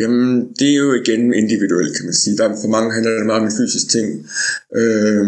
[0.00, 2.36] Jamen, det er jo igen individuelt, kan man sige.
[2.36, 4.08] Der, for mange handler det meget om en fysisk ting.
[4.80, 5.26] Øh,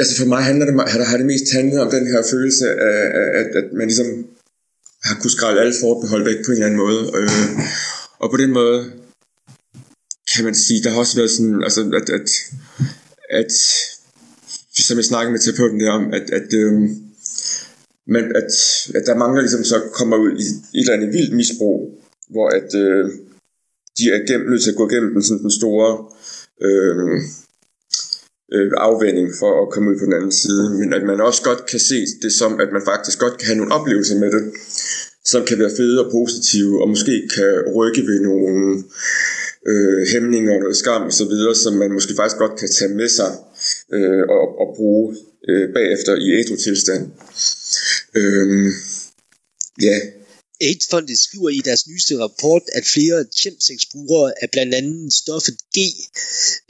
[0.00, 3.00] altså for mig handler det, har, har det mest handlet om den her følelse af,
[3.40, 4.26] at, at man ligesom
[5.02, 7.02] har kunnet skralde alle forbehold væk på en eller anden måde.
[7.18, 7.30] Øh,
[8.18, 8.92] og på den måde
[10.34, 12.28] kan man sige, der har også været sådan, altså at, at,
[13.30, 13.52] at
[14.86, 16.72] som jeg snakkede med terapeuten der om, at, at, øh,
[18.06, 18.52] men at,
[18.94, 22.74] at der mangler ligesom så kommer ud i et eller andet vildt misbrug, hvor at
[22.74, 23.04] øh,
[23.98, 25.90] de er gennem, nødt til at gå igennem den, sådan den store
[26.66, 27.20] øh,
[28.54, 31.66] øh, afvænding for at komme ud på den anden side, men at man også godt
[31.66, 34.44] kan se det som, at man faktisk godt kan have nogle oplevelser med det,
[35.24, 38.84] som kan være fede og positive, og måske kan rykke ved nogle
[39.66, 43.32] øh, hæmninger og noget skam osv., som man måske faktisk godt kan tage med sig
[43.92, 45.16] øh, og, og bruge
[45.48, 47.02] øh, bagefter i ædru-tilstand.
[48.14, 48.66] Øh,
[49.82, 49.98] ja,
[50.60, 55.78] AIDS-fondet skriver i deres nyeste rapport, at flere chemsex-brugere af blandt andet stoffet G,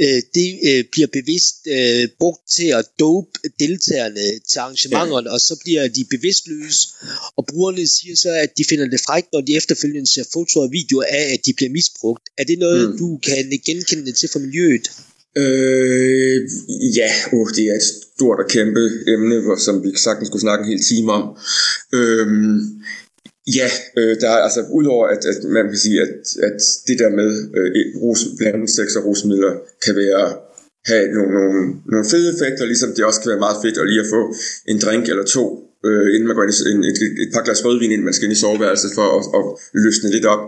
[0.00, 5.54] øh, det øh, bliver bevidst øh, brugt til at dope deltagerne til arrangementerne, og så
[5.64, 6.88] bliver de bevidstløse,
[7.36, 10.72] og brugerne siger så, at de finder det frækt, når de efterfølgende ser fotoer og
[10.72, 12.24] videoer af, at de bliver misbrugt.
[12.38, 12.98] Er det noget, mm.
[12.98, 14.86] du kan genkende til fra miljøet?
[15.36, 16.50] Øh,
[16.98, 17.82] ja, uh, det er et
[18.14, 21.24] stort og kæmpe emne, som vi sagtens skulle snakke en hel time om.
[21.92, 22.26] Øh,
[23.54, 27.10] Ja, øh, der er altså udover at, at man kan sige, at, at det der
[27.10, 29.54] med øh, rus, blandt sex og rusmidler
[29.84, 30.36] kan være
[30.86, 31.60] have nogle, nogle,
[31.92, 34.34] nogle fede effekter, ligesom det også kan være meget fedt at lige at få
[34.68, 37.64] en drink eller to øh, inden man går ind i en, et, et par glas
[37.64, 39.44] rødvin, inden man skal ind i soveværelset for at, at
[39.84, 40.42] løsne lidt op.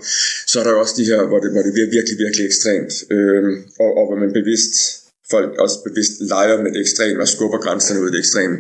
[0.51, 2.93] Så er der jo også de her, hvor det, hvor det bliver virkelig, virkelig ekstremt,
[3.15, 3.43] øh,
[3.83, 4.75] og, og hvor man bevidst
[5.31, 8.57] folk også bevidst leger med det ekstreme og skubber grænserne ud i det ekstreme.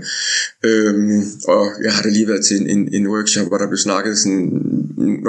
[0.64, 3.78] Øhm, og jeg har da lige været til en, en, en workshop, hvor der blev
[3.78, 4.44] snakket sådan,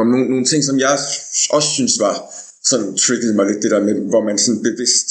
[0.01, 0.97] om nogle, nogle ting, som jeg
[1.49, 2.15] også synes var
[2.69, 5.09] sådan triggede mig lidt, det der med, hvor man sådan bevidst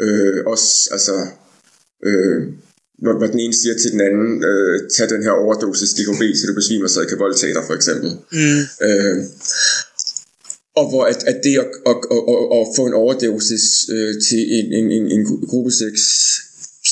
[0.00, 1.14] øh, også, altså,
[2.06, 2.38] øh,
[3.02, 6.46] hvor, hvor den ene siger til den anden, øh, tag den her overdosis GHB, så
[6.46, 8.10] du besvimer, så jeg kan voldtage dig, for eksempel.
[8.32, 8.60] Mm.
[8.86, 9.16] Øh,
[10.78, 14.42] og hvor at, at det at, at, at, at, at få en overdosis øh, til
[14.58, 16.00] en, en, en, en gruppe 6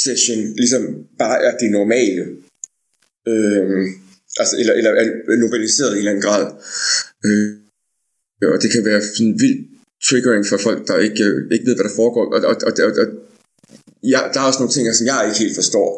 [0.04, 0.82] session ligesom
[1.18, 2.22] bare er det normale.
[3.28, 3.86] Øh,
[4.40, 6.44] altså, eller, eller er normaliseret i en eller anden grad.
[7.24, 7.48] Øh,
[8.54, 9.60] og det kan være sådan vildt
[10.08, 12.24] triggering for folk, der ikke, øh, ikke ved, hvad der foregår.
[12.34, 13.06] Og, og, og, og, og
[14.02, 15.88] ja, der er også nogle ting, som jeg ikke helt forstår.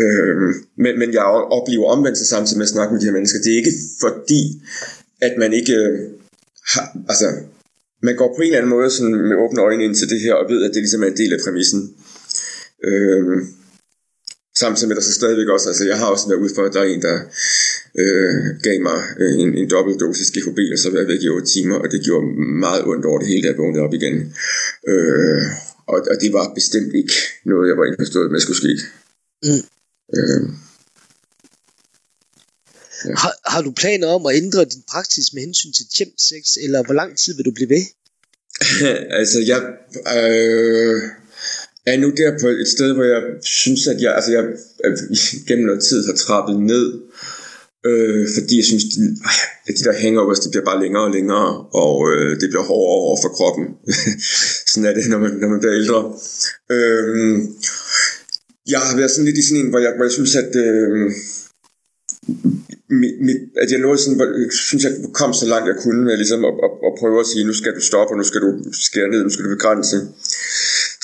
[0.00, 1.24] Øh, men, men jeg
[1.56, 3.38] oplever omvendt sig samtidig med at snakke med de her mennesker.
[3.44, 4.42] Det er ikke fordi,
[5.20, 5.98] at man ikke øh,
[6.72, 7.26] har, altså,
[8.02, 10.34] man går på en eller anden måde sådan med åbne øjne ind til det her,
[10.34, 11.80] og ved, at det ligesom er en del af præmissen.
[12.84, 13.24] Øh,
[14.62, 16.74] samtidig med, at der så stadigvæk også, altså jeg har også været ude for, at
[16.74, 17.16] der er en, der
[18.02, 18.34] øh,
[18.66, 21.46] gav mig øh, en, en dobbelt dosis GHB, og så var jeg væk i 8
[21.46, 22.26] timer, og det gjorde
[22.64, 24.16] meget ondt over det hele, da jeg vågnede op igen.
[24.88, 25.42] Øh,
[25.92, 28.74] og, og det var bestemt ikke noget, jeg var indforstået med, skulle ske.
[29.46, 29.62] Mm.
[30.16, 30.42] Øh
[33.14, 35.86] har, har du planer om at ændre din praksis med hensyn til
[36.18, 37.84] sex, eller hvor lang tid vil du blive ved?
[39.20, 39.60] altså, jeg
[40.16, 41.02] øh,
[41.86, 44.44] er nu der på et sted, hvor jeg synes, at jeg, altså jeg
[44.84, 44.98] øh,
[45.48, 47.00] gennem noget tid har trappet ned
[47.88, 49.00] Øh, fordi jeg synes, de,
[49.68, 51.50] at de der hangovers, det bliver bare længere og længere,
[51.84, 53.66] og øh, det bliver hårdere over for kroppen.
[54.70, 56.00] sådan er det, når man, når man bliver ældre.
[56.74, 57.38] Øh,
[58.72, 60.56] jeg har været sådan lidt i sådan en, hvor jeg, hvor jeg synes, at...
[60.56, 61.10] Øh,
[63.00, 66.16] mit, mit, at jeg nåede sådan, hvor, synes jeg kom så langt jeg kunne med
[66.16, 68.50] ligesom at, at, at prøve at sige, nu skal du stoppe, og nu skal du
[68.72, 69.96] skære ned, nu skal du begrænse.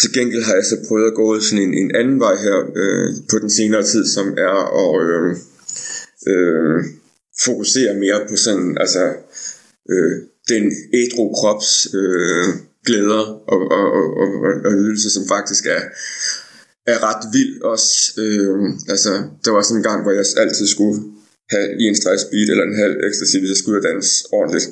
[0.00, 3.08] Til gengæld har jeg så prøvet at gå sådan en, en anden vej her øh,
[3.30, 5.37] på den senere tid, som er at, øh,
[6.30, 6.85] øh,
[7.44, 9.12] fokusere mere på sådan, altså,
[9.90, 10.12] øh,
[10.48, 12.48] den ædru krops øh,
[12.87, 15.82] glæder og, og, og, og, og nydelse, som faktisk er,
[16.87, 18.21] er ret vild også.
[18.23, 19.11] Øh, altså,
[19.45, 20.99] der var sådan en gang, hvor jeg altid skulle
[21.51, 24.66] have lige en stressbeat eller en halv ecstasy, hvis jeg skulle ud og danse ordentligt.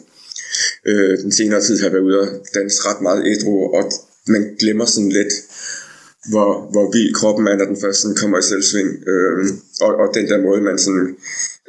[0.86, 3.92] Øh, den senere tid har jeg været ude og danse ret meget ædru, og
[4.26, 5.32] man glemmer sådan lidt,
[6.30, 8.88] hvor, hvor vild kroppen er, når den først sådan kommer i selvsving.
[9.12, 9.38] Øh,
[9.84, 11.16] og, og den der måde, man sådan,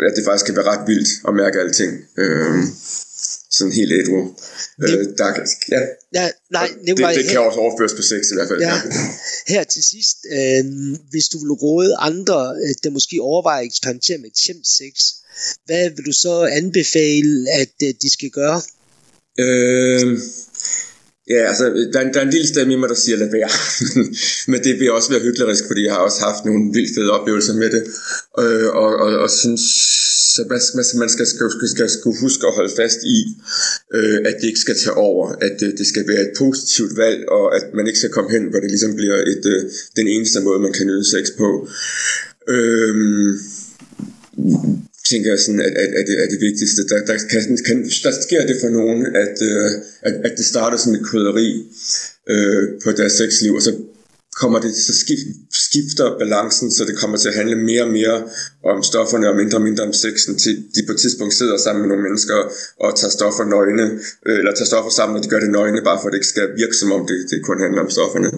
[0.10, 1.92] at det faktisk kan være ret vildt at mærke alting.
[2.18, 2.64] Øh,
[3.58, 4.20] sådan helt ædru.
[4.84, 5.28] Øh, der,
[5.76, 5.82] ja.
[6.18, 8.62] ja, nej, det, det, det kan også overføres på sex i hvert fald.
[8.62, 8.76] Ja.
[9.48, 10.64] Her til sidst, øh,
[11.12, 14.30] hvis du vil råde andre, øh, der måske overvejer at eksperimentere med
[14.80, 14.94] sex,
[15.66, 18.62] hvad vil du så anbefale, at øh, de skal gøre?
[19.40, 20.20] Øh,
[21.30, 23.50] Ja, altså, der er, der er en lille stemme i mig, der siger, lad være.
[24.52, 27.54] Men det vil også være hyklerisk, fordi jeg har også haft nogle vildt fede oplevelser
[27.54, 27.84] med det.
[28.40, 29.62] Øh, og, og, og synes,
[30.34, 33.18] så man, man skal, skal, skal, skal huske at holde fast i,
[33.94, 35.26] øh, at det ikke skal tage over.
[35.46, 38.44] At det, det skal være et positivt valg, og at man ikke skal komme hen,
[38.50, 39.62] hvor det ligesom bliver et, øh,
[39.96, 41.50] den eneste måde, man kan nyde sex på.
[42.56, 42.96] Øh,
[45.10, 46.88] tænker jeg sådan, at, at, at, det at det vigtigste.
[46.88, 50.78] Der, der, kan, kan, der sker det for nogen, at, øh, at, at det starter
[50.78, 51.50] som et krydderi
[52.30, 53.74] øh, på deres sexliv, og så
[54.36, 54.94] kommer det, så
[55.52, 58.30] skifter balancen, så det kommer til at handle mere og mere
[58.64, 61.82] om stofferne og mindre og mindre om sexen, til de på et tidspunkt sidder sammen
[61.82, 62.38] med nogle mennesker
[62.80, 63.86] og tager stoffer nøgne,
[64.26, 66.34] øh, eller tager stoffer sammen, og de gør det nøgne, bare for at det ikke
[66.36, 68.30] skal virke som om det, det kun handler om stofferne.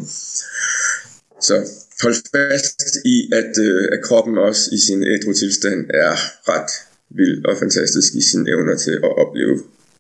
[1.47, 1.55] Så
[2.03, 6.13] hold fast i, at, øh, at kroppen også i sin ædru tilstand er
[6.51, 6.71] ret
[7.19, 9.55] vild og fantastisk i sin evner til at opleve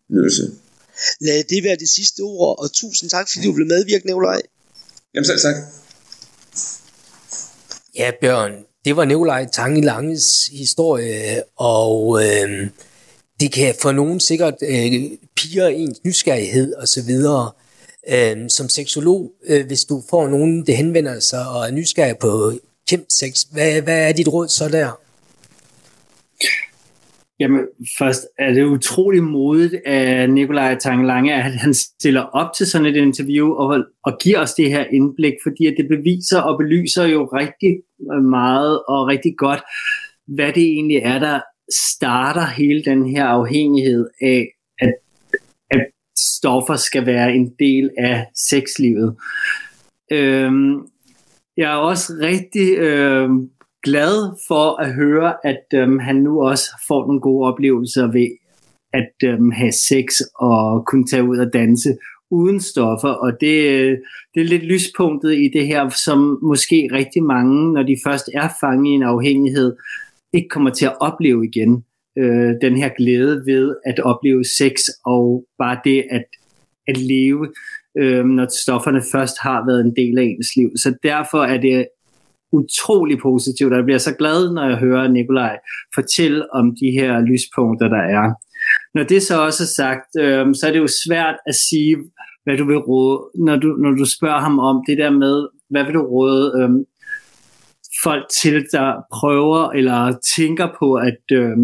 [0.09, 0.43] nydelse.
[1.21, 4.41] Lad det være det sidste ord, og tusind tak, fordi du blev medvirkende, Nikolaj.
[5.13, 5.55] Jamen selv tak.
[7.97, 12.69] Ja, Bjørn, det var Nikolaj Tange Langes historie, og øh,
[13.39, 14.93] det kan for nogen sikkert øh,
[15.35, 17.51] piger ens nysgerrighed og så videre.
[18.09, 22.53] Øh, som seksolog, øh, hvis du får nogen, der henvender sig og er nysgerrig på
[23.09, 24.99] sex, hvad, hvad er dit råd så der?
[27.43, 27.67] Jamen,
[27.97, 32.95] først er det utrolig modigt af Nikolaj Tanglange, at han stiller op til sådan et
[32.95, 37.25] interview og, og giver os det her indblik, fordi at det beviser og belyser jo
[37.25, 37.77] rigtig
[38.13, 39.61] øh, meget og rigtig godt,
[40.27, 41.39] hvad det egentlig er, der
[41.95, 44.47] starter hele den her afhængighed af,
[44.79, 44.93] at,
[45.71, 45.85] at
[46.17, 49.15] stoffer skal være en del af sexlivet.
[50.11, 50.87] Øhm,
[51.57, 53.49] jeg er også rigtig øhm,
[53.83, 58.27] glad for at høre, at øhm, han nu også får nogle gode oplevelser ved
[58.93, 60.05] at øhm, have sex
[60.35, 61.97] og kunne tage ud og danse
[62.31, 63.97] uden stoffer, og det, øh,
[64.33, 68.49] det er lidt lyspunktet i det her, som måske rigtig mange, når de først er
[68.61, 69.75] fanget i en afhængighed,
[70.33, 71.83] ikke kommer til at opleve igen.
[72.17, 74.73] Øh, den her glæde ved at opleve sex,
[75.05, 76.25] og bare det at,
[76.87, 77.47] at leve,
[77.97, 80.69] øh, når stofferne først har været en del af ens liv.
[80.75, 81.87] Så derfor er det
[82.53, 85.55] utrolig positivt, og jeg bliver så glad, når jeg hører Nikolaj
[85.95, 88.25] fortælle om de her lyspunkter, der er.
[88.95, 91.97] Når det så også er sagt, øh, så er det jo svært at sige,
[92.43, 95.83] hvad du vil råde, når du, når du spørger ham om det der med, hvad
[95.83, 96.69] vil du råde øh,
[98.03, 101.57] folk til, der prøver eller tænker på at, øh,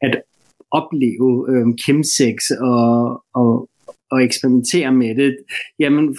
[0.00, 0.22] at
[0.70, 3.68] opleve øh, chemsex og, og,
[4.10, 5.36] og eksperimentere med det,
[5.78, 6.16] jamen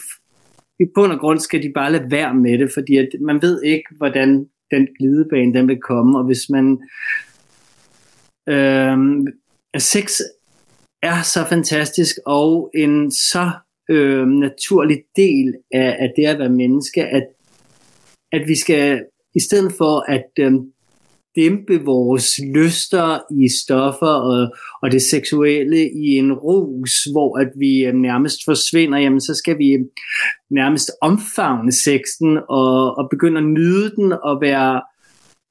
[0.81, 3.63] i bund og grund skal de bare lade være med det, fordi at man ved
[3.63, 6.81] ikke, hvordan den glidebane den vil komme, og hvis man
[8.49, 8.97] øh,
[9.77, 10.19] sex
[11.03, 13.51] er så fantastisk og en så
[13.89, 17.27] øh, naturlig del af, af det at være menneske, at,
[18.31, 19.05] at vi skal,
[19.35, 20.53] i stedet for at øh,
[21.35, 27.85] dæmpe vores lyster i stoffer og, og det seksuelle i en rus, hvor at vi
[27.85, 29.85] øh, nærmest forsvinder, jamen så skal vi øh,
[30.49, 34.81] nærmest omfavne sexen og, og begynde at nyde den og være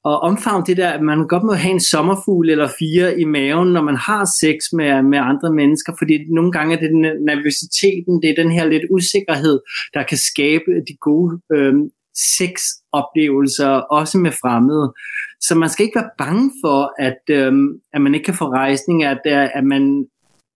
[0.03, 3.73] og omfavne det der, at man godt må have en sommerfugl eller fire i maven,
[3.73, 8.21] når man har sex med, med andre mennesker, fordi nogle gange er det den nervøsiteten,
[8.21, 9.59] det er den her lidt usikkerhed,
[9.93, 11.73] der kan skabe de gode øh,
[12.15, 14.93] sexoplevelser, også med fremmede.
[15.41, 19.03] Så man skal ikke være bange for, at, øhm, at man ikke kan få rejsning,
[19.03, 20.05] at, øh, at man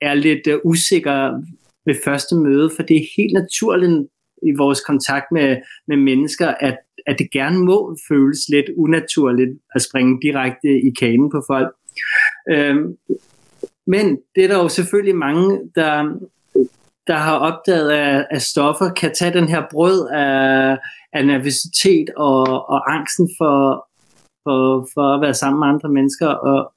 [0.01, 1.41] er lidt uh, usikker
[1.85, 4.07] ved første møde, for det er helt naturligt
[4.43, 9.81] i vores kontakt med, med mennesker, at at det gerne må føles lidt unaturligt at
[9.81, 11.75] springe direkte i kanen på folk.
[12.51, 12.97] Øhm,
[13.87, 16.19] men det er der jo selvfølgelig mange, der,
[17.07, 20.77] der har opdaget, at, at stoffer kan tage den her brød af,
[21.13, 23.87] af nervøsitet og, og angsten for,
[24.43, 26.27] for, for at være sammen med andre mennesker.
[26.27, 26.71] Og,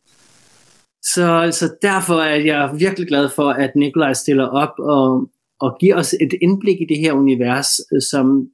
[1.03, 5.97] så, så derfor er jeg virkelig glad for, at Nikolaj stiller op og, og giver
[5.97, 8.49] os et indblik i det her univers, øh, som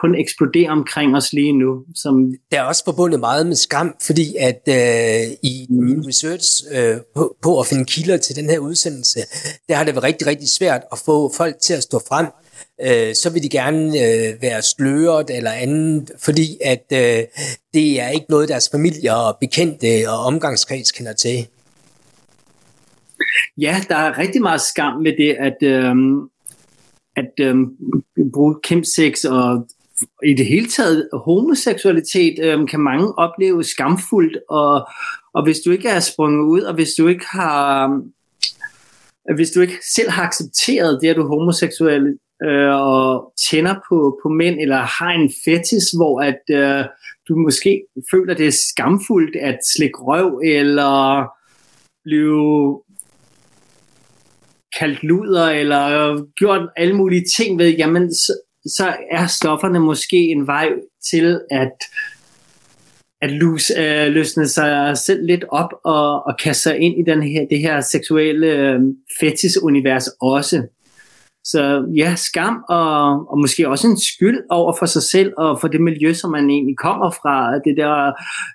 [0.00, 1.84] kun eksploderer omkring os lige nu.
[1.94, 6.96] Som det er også forbundet meget med skam, fordi at øh, i min research øh,
[7.14, 9.20] på, på at finde kilder til den her udsendelse,
[9.68, 12.26] der har det været rigtig, rigtig svært at få folk til at stå frem.
[12.82, 17.24] Øh, så vil de gerne øh, være sløret eller andet, fordi at øh,
[17.74, 21.46] det er ikke noget, deres familie og bekendte og omgangskreds kender til.
[23.58, 25.94] Ja, der er rigtig meget skam med det, at, øh,
[27.16, 27.56] at øh,
[28.32, 29.66] bruge kæmpsex og
[30.26, 34.88] i det hele taget homoseksualitet øh, kan mange opleve skamfuldt, og,
[35.34, 37.84] og hvis du ikke er sprunget ud, og hvis du ikke har
[39.30, 43.74] øh, hvis du ikke selv har accepteret det, at du er homoseksuel, øh, og tænder
[43.88, 46.84] på, på mænd, eller har en fetis, hvor at øh,
[47.28, 51.26] du måske føler, det er skamfuldt at slikke røv, eller
[52.04, 52.82] blive
[54.78, 58.32] kaldt luder, eller øh, gjort alle mulige ting ved, jamen så,
[58.66, 60.68] så er stofferne måske en vej
[61.10, 61.72] til at
[63.22, 67.22] at lose, øh, løsne sig selv lidt op og, og kaste sig ind i den
[67.22, 68.80] her, det her seksuelle øh,
[69.20, 70.62] fetis-univers også.
[71.44, 75.68] Så ja, skam og, og måske også en skyld over for sig selv og for
[75.68, 77.58] det miljø, som man egentlig kommer fra.
[77.58, 78.12] Det der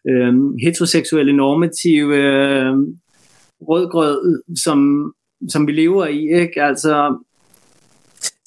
[0.10, 0.34] øh,
[0.64, 2.74] heteroseksuelle normative øh,
[3.62, 5.12] rødgrød, som,
[5.50, 6.42] som vi lever i.
[6.42, 6.64] Ikke?
[6.64, 7.25] Altså,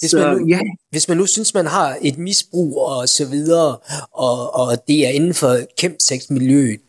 [0.01, 0.61] hvis, så, man nu, ja.
[0.91, 3.77] hvis man nu synes, man har et misbrug og så videre,
[4.13, 6.81] og, og det er inden for kæmpsexmiljøet,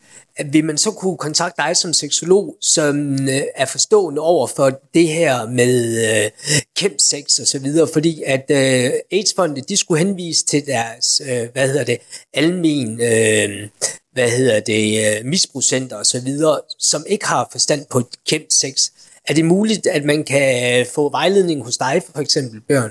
[0.52, 5.08] vil man så kunne kontakte dig som seksolog, som øh, er forstående over for det
[5.08, 6.30] her med øh,
[6.76, 11.68] kæmpsex og så videre, fordi at øh, AIDS-fondet, de skulle henvise til deres, øh, hvad
[11.68, 11.98] hedder det,
[12.34, 13.68] almen, øh,
[14.12, 18.90] hvad hedder det, øh, misbrugscenter og så videre, som ikke har forstand på kæmpsex.
[19.28, 22.90] Er det muligt, at man kan få vejledning hos dig, for eksempel børn?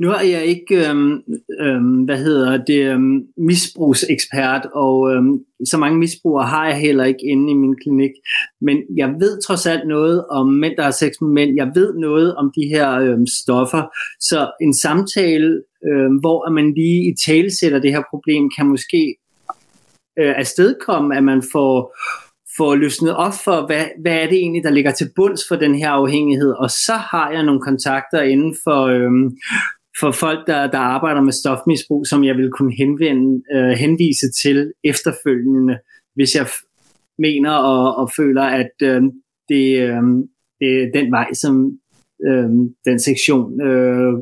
[0.00, 1.22] Nu er jeg ikke, øhm,
[1.60, 7.24] øhm, hvad hedder det, øhm, misbrugsekspert, og øhm, så mange misbrugere har jeg heller ikke
[7.24, 8.10] inde i min klinik.
[8.60, 11.56] Men jeg ved trods alt noget om mænd, der har sex med mænd.
[11.56, 13.82] Jeg ved noget om de her øhm, stoffer.
[14.20, 19.16] Så en samtale, øhm, hvor man lige i tale sætter det her problem, kan måske
[20.18, 21.96] øh, afstedkomme, at man får
[22.56, 25.74] få løsnet op for, hvad, hvad er det egentlig, der ligger til bunds for den
[25.74, 26.52] her afhængighed.
[26.52, 29.36] Og så har jeg nogle kontakter inden for, øhm,
[30.00, 34.72] for folk, der, der arbejder med stofmisbrug, som jeg vil kunne henvende, øh, henvise til
[34.84, 35.78] efterfølgende,
[36.14, 36.46] hvis jeg
[37.18, 39.02] mener og, og føler, at øh,
[39.48, 40.02] det, øh,
[40.60, 41.70] det er den vej, som
[42.28, 42.48] øh,
[42.84, 44.12] den sektion øh,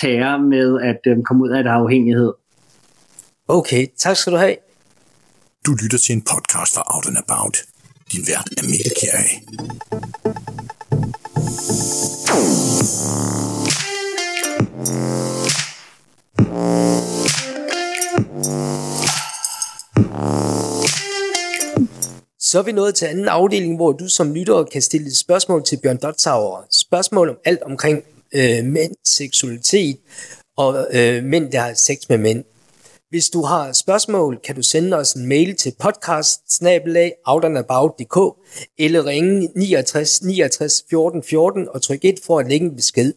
[0.00, 2.32] tager med at øh, komme ud af et afhængighed.
[3.48, 4.56] Okay, tak skal du have.
[5.66, 7.71] Du lytter til en podcast fra Out and About.
[8.12, 9.28] Din vært er Mikkel Kjær.
[22.40, 25.76] Så er vi nået til anden afdeling, hvor du som lytter kan stille spørgsmål til
[25.82, 26.62] Bjørn Dotsauer.
[26.72, 28.02] Spørgsmål om alt omkring
[28.34, 29.96] øh, mænds seksualitet
[30.56, 32.44] og øh, mænd, der har sex med mænd.
[33.12, 36.62] Hvis du har spørgsmål, kan du sende os en mail til podcast
[38.78, 43.12] eller ringe 69 69 14 14 og tryk 1 for at lægge en besked.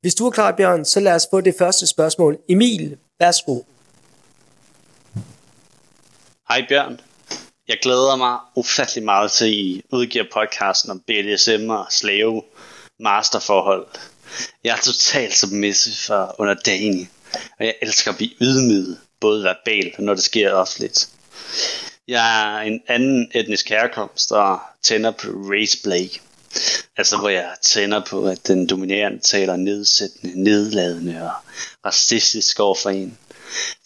[0.00, 2.38] Hvis du er klar, Bjørn, så lad os få det første spørgsmål.
[2.48, 3.60] Emil, værsgo.
[6.48, 7.00] Hej Bjørn.
[7.68, 12.42] Jeg glæder mig ufattelig meget til, at I udgiver podcasten om BDSM og slave
[13.00, 13.86] masterforhold.
[14.64, 17.10] Jeg er totalt submissive for under dagen,
[17.58, 21.08] og jeg elsker at blive ydmyget, både verbalt og når det sker offentligt.
[22.08, 26.20] Jeg er en anden etnisk herkomst og tænder på race blake.
[26.96, 31.32] Altså hvor jeg tænder på, at den dominerende taler nedsættende, nedladende og
[31.84, 33.18] racistisk over for en.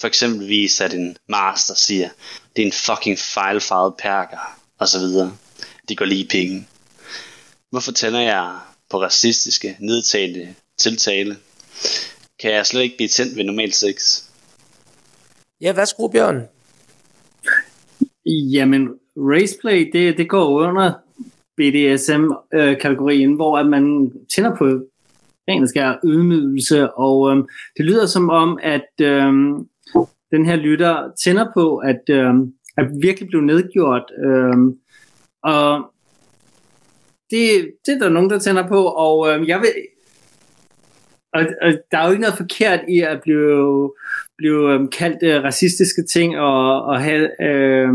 [0.00, 2.08] For eksempelvis at en master siger,
[2.56, 5.36] det er en fucking fejlfarvet perker, og så videre.
[5.88, 6.68] De går lige penge.
[7.70, 8.58] Hvorfor tænder jeg
[8.90, 11.36] på racistiske, nedtalte tiltale?
[12.46, 14.24] Kan jeg slet ikke blive tændt ved normal sex?
[15.60, 16.42] Ja, værsgo Bjørn.
[18.26, 20.92] Jamen, raceplay, det, det går under
[21.56, 24.64] BDSM-kategorien, øh, hvor at man tænder på
[25.48, 27.44] ren skær ydmygelse, og øh,
[27.76, 29.32] det lyder som om, at øh,
[30.30, 32.34] den her lytter tænder på, at, øh,
[32.76, 34.56] at virkelig blive nedgjort, øh,
[35.42, 35.92] og
[37.30, 39.72] det, det er der nogen, der tænder på, og øh, jeg vil,
[41.36, 43.92] og, og der er jo ikke noget forkert i at blive,
[44.38, 47.88] blive øhm, kaldt øh, racistiske ting og, og, have, øh,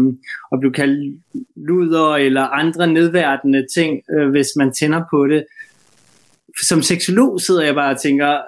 [0.52, 1.22] og blive kaldt
[1.56, 5.46] luder eller andre nedværdende ting, øh, hvis man tænder på det.
[6.62, 8.42] Som seksolog sidder jeg bare og tænker,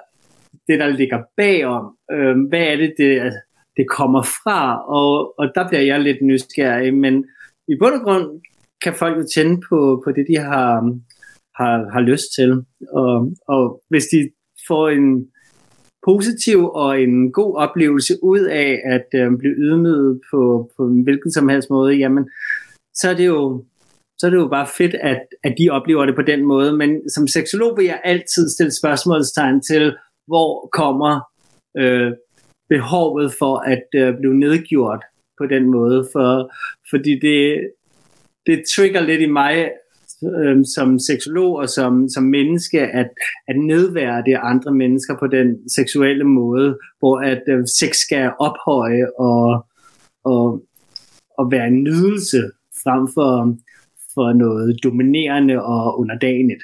[0.68, 3.32] det der ligger bagom, øh, hvad er det, det,
[3.76, 7.24] det kommer fra, og, og der bliver jeg lidt nysgerrig, men
[7.68, 8.40] i bund og grund
[8.84, 10.68] kan folk jo tænde på, på det, de har,
[11.58, 12.50] har, har lyst til.
[13.00, 14.18] Og, og hvis de
[14.68, 15.28] får en
[16.06, 21.48] positiv og en god oplevelse ud af at øh, blive ydmyget på, på hvilken som
[21.48, 22.30] helst måde, jamen,
[22.94, 23.64] så er det jo
[24.18, 26.76] så er det jo bare fedt, at, at de oplever det på den måde.
[26.76, 29.96] Men som seksolog vil jeg altid stille spørgsmålstegn til,
[30.26, 31.20] hvor kommer
[31.76, 32.12] øh,
[32.68, 35.02] behovet for at øh, blive nedgjort
[35.38, 36.08] på den måde.
[36.12, 36.52] For,
[36.90, 37.70] fordi det,
[38.46, 39.70] det trigger lidt i mig
[40.22, 43.10] øh, som seksolog og som, som menneske at,
[43.48, 49.66] at nedværdige andre mennesker på den seksuelle måde, hvor at øh, sex skal ophøje og,
[50.24, 50.62] og,
[51.38, 52.42] og være en nydelse
[52.82, 53.56] frem for,
[54.14, 56.62] for noget dominerende og underdanigt.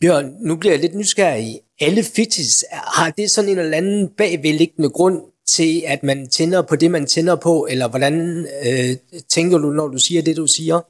[0.00, 1.60] Bjørn, nu bliver jeg lidt nysgerrig.
[1.80, 6.76] Alle fitis, har det sådan en eller anden bagvedliggende grund til, at man tænder på
[6.76, 10.80] det, man tænder på, eller hvordan øh, tænker du, når du siger det, du siger?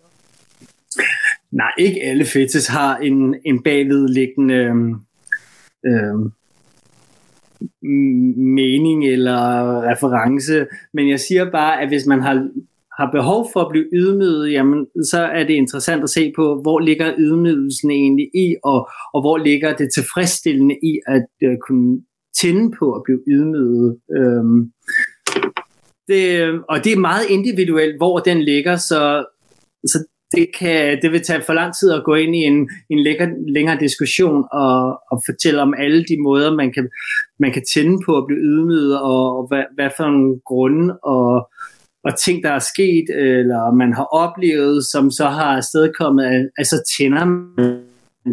[1.53, 4.55] Nej, ikke alle fetis har en, en bagvedliggende
[5.87, 6.31] øh,
[8.37, 9.41] mening eller
[9.91, 12.49] reference, men jeg siger bare, at hvis man har,
[12.99, 16.79] har behov for at blive ydmyget, jamen, så er det interessant at se på, hvor
[16.81, 22.01] ligger ydmygelsen egentlig i, og, og hvor ligger det tilfredsstillende i at øh, kunne
[22.41, 23.99] tænde på at blive ydmyget.
[24.17, 24.45] Øh,
[26.09, 29.25] det, og det er meget individuelt, hvor den ligger, så,
[29.87, 32.99] så det, kan, det vil tage for lang tid at gå ind i en, en
[32.99, 36.89] lækker, længere diskussion og, og fortælle om alle de måder, man kan,
[37.39, 41.49] man kan tænde på at blive ydmyget, og, og hvad, hvad for nogle grunde og,
[42.05, 47.27] og ting, der er sket, eller man har oplevet, som så har afstedkommet, altså tænder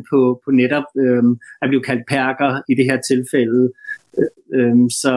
[0.09, 1.23] på, på netop øh,
[1.61, 3.71] at blive kaldt perker i det her tilfælde.
[4.19, 5.13] Øh, øh, så,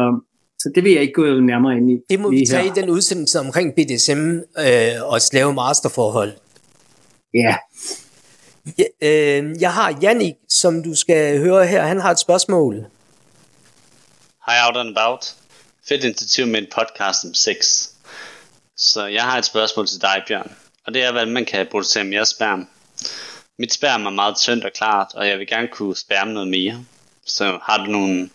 [0.58, 1.96] så det vil jeg ikke gå nærmere ind i.
[2.10, 2.72] Det må vi tage her.
[2.72, 4.22] i den udsendelse omkring BDSM
[4.66, 6.32] øh, og slave masterforhold.
[7.34, 7.56] Ja.
[8.78, 11.82] ja øh, jeg har Jannik, som du skal høre her.
[11.82, 12.86] Han har et spørgsmål.
[14.46, 15.34] Hej Out and About.
[15.88, 17.88] Fedt initiativ med en podcast om sex.
[18.76, 20.52] Så jeg har et spørgsmål til dig, Bjørn.
[20.86, 22.68] Og det er, hvordan man kan producere mere sperm.
[23.58, 26.84] Mit sperm er meget tyndt og klart, og jeg vil gerne kunne spærme noget mere.
[27.26, 28.30] Så har du nogle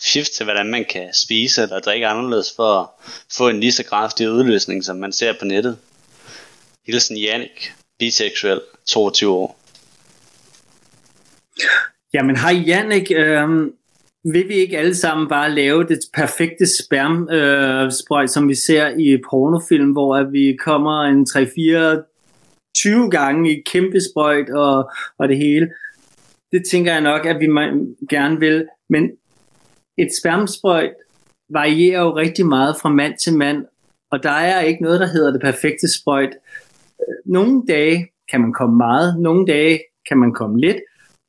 [0.00, 2.88] fif til, hvordan man kan spise eller drikke anderledes for at
[3.32, 5.78] få en lige så kraftig udløsning, som man ser på nettet.
[6.86, 9.60] Hilsen Jannik, biseksuel, 22 år.
[12.14, 13.48] Jamen hej Jannik, øh,
[14.24, 19.18] vil vi ikke alle sammen bare lave det perfekte spermsprøjt, øh, som vi ser i
[19.30, 22.10] pornofilm, hvor at vi kommer en 3-4
[22.76, 25.70] 20 gange i kæmpe sprøjt og, og det hele.
[26.52, 27.46] Det tænker jeg nok, at vi
[28.10, 28.66] gerne vil.
[28.88, 29.10] Men
[29.98, 30.94] et spermsprøjt
[31.50, 33.64] varierer jo rigtig meget fra mand til mand,
[34.10, 36.36] og der er ikke noget, der hedder det perfekte sprøjt.
[37.26, 40.76] Nogle dage kan man komme meget, nogle dage kan man komme lidt,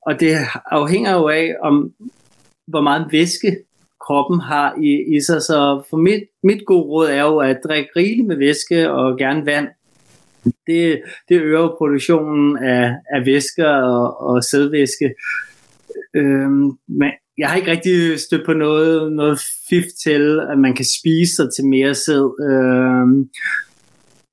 [0.05, 1.93] og det afhænger jo af, om
[2.67, 3.57] hvor meget væske
[4.07, 5.41] kroppen har i, i sig.
[5.41, 9.45] Så for mit, mit gode råd er jo at drikke rigeligt med væske og gerne
[9.45, 9.67] vand.
[10.67, 15.15] Det, det øger produktionen af, af væsker og, og sædvæske.
[16.15, 20.85] Øhm, men jeg har ikke rigtig stødt på noget, noget fif til, at man kan
[21.01, 22.25] spise sig til mere sæd.
[22.49, 23.29] Øhm,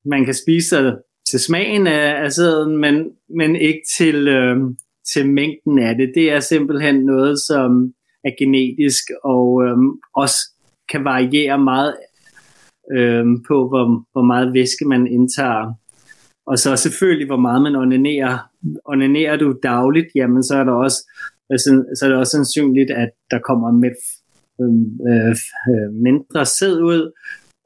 [0.05, 0.97] man kan spise sig
[1.33, 2.95] til smagen af, af sæden, men,
[3.39, 4.57] men ikke til, øh,
[5.13, 6.13] til mængden af det.
[6.15, 7.93] Det er simpelthen noget, som
[8.25, 9.77] er genetisk og øh,
[10.17, 10.37] også
[10.91, 11.95] kan variere meget
[12.97, 15.75] øh, på, hvor, hvor meget væske man indtager.
[16.47, 18.39] Og så selvfølgelig, hvor meget man onanerer.
[18.85, 20.99] Onanerer du dagligt, jamen så er der også,
[21.97, 23.91] så er det også sandsynligt, at der kommer med
[24.61, 25.35] øh,
[25.71, 27.13] øh, mindre sæd ud,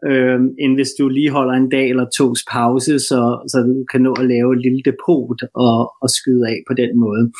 [0.07, 4.01] øh, end hvis du lige holder en dag eller tos pause, så, så du kan
[4.01, 7.33] nå at lave et lille depot og, og skyde af på den måde.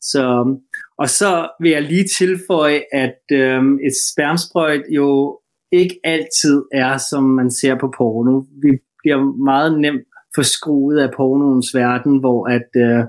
[0.00, 0.54] Så,
[0.98, 5.38] og så vil jeg lige tilføje, at øh, et spermsprøjt jo
[5.72, 8.42] ikke altid er, som man ser på porno.
[8.62, 8.70] Vi
[9.02, 13.04] bliver meget nemt forskruet af pornoens verden, hvor at, øh,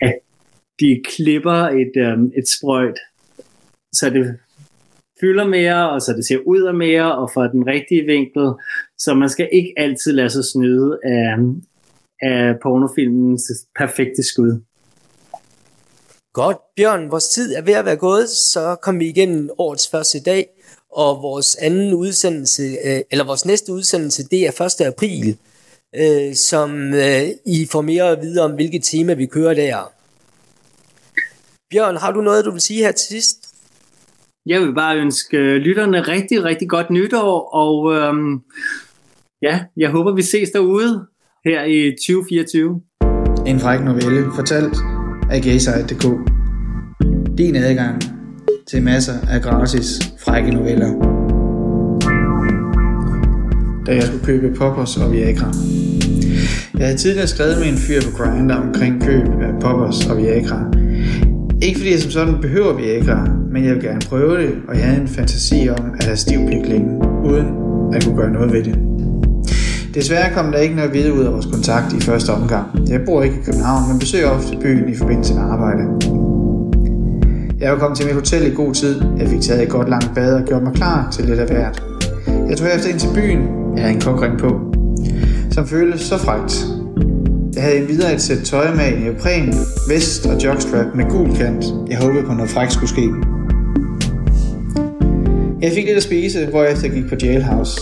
[0.00, 0.14] at
[0.80, 2.98] de klipper et, øh, et sprøjt,
[3.92, 4.38] så det
[5.22, 8.46] fylder mere, og så det ser ud af mere, og fra den rigtige vinkel.
[8.98, 11.36] Så man skal ikke altid lade sig snyde af,
[12.22, 13.42] af pornofilmens
[13.78, 14.60] perfekte skud.
[16.32, 20.20] Godt, Bjørn, vores tid er ved at være gået, så kom vi igennem årets første
[20.20, 20.46] dag,
[20.90, 24.86] og vores anden udsendelse, øh, eller vores næste udsendelse, det er 1.
[24.86, 25.38] april,
[25.96, 29.92] øh, som øh, I får mere at vide om, hvilket tema vi kører der.
[31.70, 33.51] Bjørn, har du noget, du vil sige her til sidst?
[34.46, 38.40] Jeg vil bare ønske øh, lytterne rigtig, rigtig godt nytår, og øhm,
[39.42, 41.06] ja, jeg håber, vi ses derude
[41.44, 42.80] her i 2024.
[43.46, 44.76] En fræk novelle, fortalt
[45.30, 46.04] af gaysite.dk.
[47.38, 48.02] Din adgang
[48.66, 50.90] til masser af gratis frække noveller.
[53.86, 55.52] Da jeg skulle købe poppers og Viagra.
[56.78, 60.81] Jeg havde tidligere skrevet med en fyr på Grindr omkring køb af poppers og Viagra.
[61.62, 64.84] Ikke fordi jeg som sådan behøver Viagra, men jeg vil gerne prøve det, og jeg
[64.84, 66.90] havde en fantasi om at have stiv pik længe,
[67.24, 67.46] uden
[67.94, 68.78] at kunne gøre noget ved det.
[69.94, 72.66] Desværre kom der ikke noget videre ud af vores kontakt i første omgang.
[72.88, 75.82] Jeg bor ikke i København, men besøger ofte byen i forbindelse med arbejde.
[77.60, 79.02] Jeg var kommet til mit hotel i god tid.
[79.18, 81.82] Jeg fik taget et godt langt bad og gjort mig klar til lidt af hvert.
[82.48, 83.40] Jeg tog efter ind til byen.
[83.76, 84.60] Jeg havde en kokring på,
[85.50, 86.81] som føltes så frægt.
[87.54, 89.54] Jeg havde videre et sæt tøj med en neopren,
[89.88, 91.64] vest og jockstrap med gul kant.
[91.88, 93.08] Jeg håbede på noget fræk skulle ske.
[95.62, 97.80] Jeg fik lidt at spise, hvor jeg gik på jailhouse.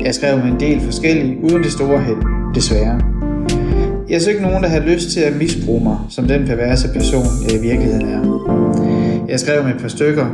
[0.00, 3.00] Jeg skrev med en del forskellige, uden det store held, desværre.
[4.08, 7.26] Jeg så ikke nogen, der havde lyst til at misbruge mig, som den perverse person,
[7.48, 8.22] jeg i virkeligheden er.
[9.28, 10.26] Jeg skrev med et par stykker,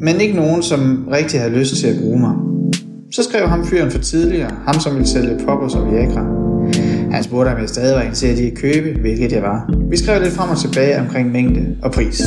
[0.00, 2.34] men ikke nogen, som rigtig havde lyst til at bruge mig.
[3.12, 6.43] Så skrev ham fyren for tidligere, ham som ville sælge poppers og Viagra.
[7.14, 9.70] Han spurgte, om jeg stadig var interesseret i at købe, hvilket jeg var.
[9.90, 12.22] Vi skrev lidt frem og tilbage omkring mængde og pris.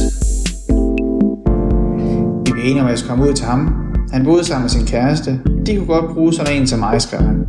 [2.46, 3.74] Vi blev enige om, at jeg skulle komme ud til ham.
[4.12, 5.40] Han boede sammen med sin kæreste.
[5.66, 7.46] De kunne godt bruge sådan en som mig, skrev han.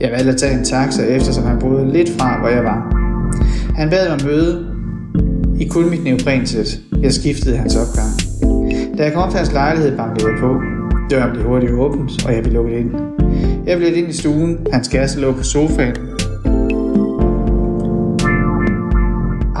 [0.00, 2.96] Jeg valgte at tage en taxa, eftersom han boede lidt fra, hvor jeg var.
[3.76, 4.66] Han bad mig møde
[5.60, 6.80] i kun mit neoprensæt.
[7.02, 8.10] Jeg skiftede hans opgang.
[8.98, 10.60] Da jeg kom op til hans lejlighed, bankede jeg på.
[11.10, 12.90] Døren blev hurtigt åbent, og jeg blev lukket ind.
[13.66, 14.58] Jeg blev ind i stuen.
[14.72, 16.09] Hans kæreste lå på sofaen.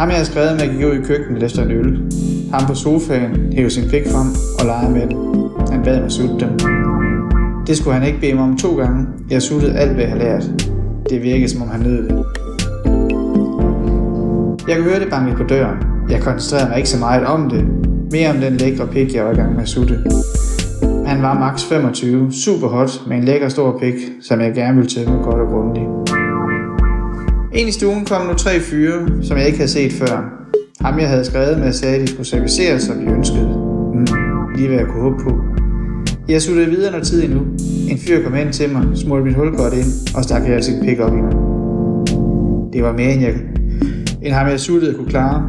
[0.00, 2.12] Ham jeg har skrevet med, gik ud i køkkenet efter en øl.
[2.52, 4.28] Ham på sofaen hævde sin pik frem
[4.58, 5.16] og legede med den.
[5.72, 6.58] Han bad mig sutte dem.
[7.66, 9.06] Det skulle han ikke bede mig om to gange.
[9.30, 10.50] Jeg suttede alt, hvad jeg havde lært.
[11.10, 12.24] Det virkede, som om han nød det.
[14.68, 15.78] Jeg kunne høre det banke på døren.
[16.10, 17.64] Jeg koncentrerede mig ikke så meget om det.
[18.12, 19.98] Mere om den lækre pik, jeg var i gang med at sutte.
[21.06, 24.90] Han var max 25, super hot, med en lækker stor pik, som jeg gerne ville
[24.90, 25.89] tømme godt og grundigt.
[27.54, 30.46] Ind i stuen kom nu tre fyre, som jeg ikke havde set før.
[30.80, 33.46] Ham jeg havde skrevet med sagde, at de skulle serviceres, som de ønskede.
[33.94, 34.06] Mm.
[34.56, 35.30] lige hvad jeg kunne håbe på.
[36.28, 37.40] Jeg suttede videre noget tid endnu.
[37.90, 40.80] En fyr kom hen til mig, smurte mit hul godt ind og stak her sin
[40.82, 41.32] pik op i mig.
[42.72, 43.34] Det var mere end jeg,
[44.22, 45.42] end ham jeg suttede kunne klare.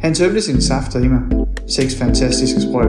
[0.00, 1.20] Han tømte sine safter i mig.
[1.68, 2.84] Seks fantastiske sprøj.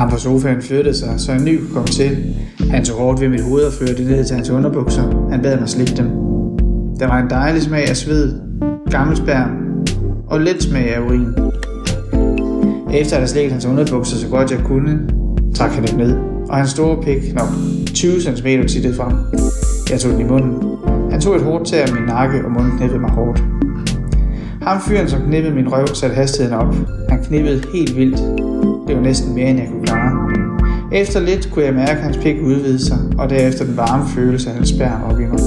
[0.00, 2.34] Ham på sofaen flyttede sig, så en ny kom til.
[2.70, 5.28] Han tog hårdt ved mit hoved og førte det ned til hans underbukser.
[5.30, 6.06] Han bad mig slikke dem.
[6.98, 8.40] Der var en dejlig smag af sved,
[8.90, 9.50] gammel sperm
[10.26, 11.26] og lidt smag af urin.
[12.92, 15.00] Efter at have slikket hans underbukser så godt jeg kunne,
[15.54, 16.16] trak han dem ned,
[16.48, 17.48] og hans store pik nok
[17.94, 19.12] 20 cm tittede frem.
[19.90, 20.62] Jeg tog den i munden.
[21.10, 23.44] Han tog et hårdt tag af min nakke, og munden knippede mig hårdt.
[24.62, 26.74] Ham fyren, som knippede min røv, satte hastigheden op.
[27.08, 28.49] Han knippede helt vildt.
[28.90, 30.30] Det var næsten mere, end jeg kunne klare.
[30.92, 34.54] Efter lidt kunne jeg mærke hans pik udvide sig, og derefter den varme følelse af
[34.54, 35.38] hans spærm op i mig.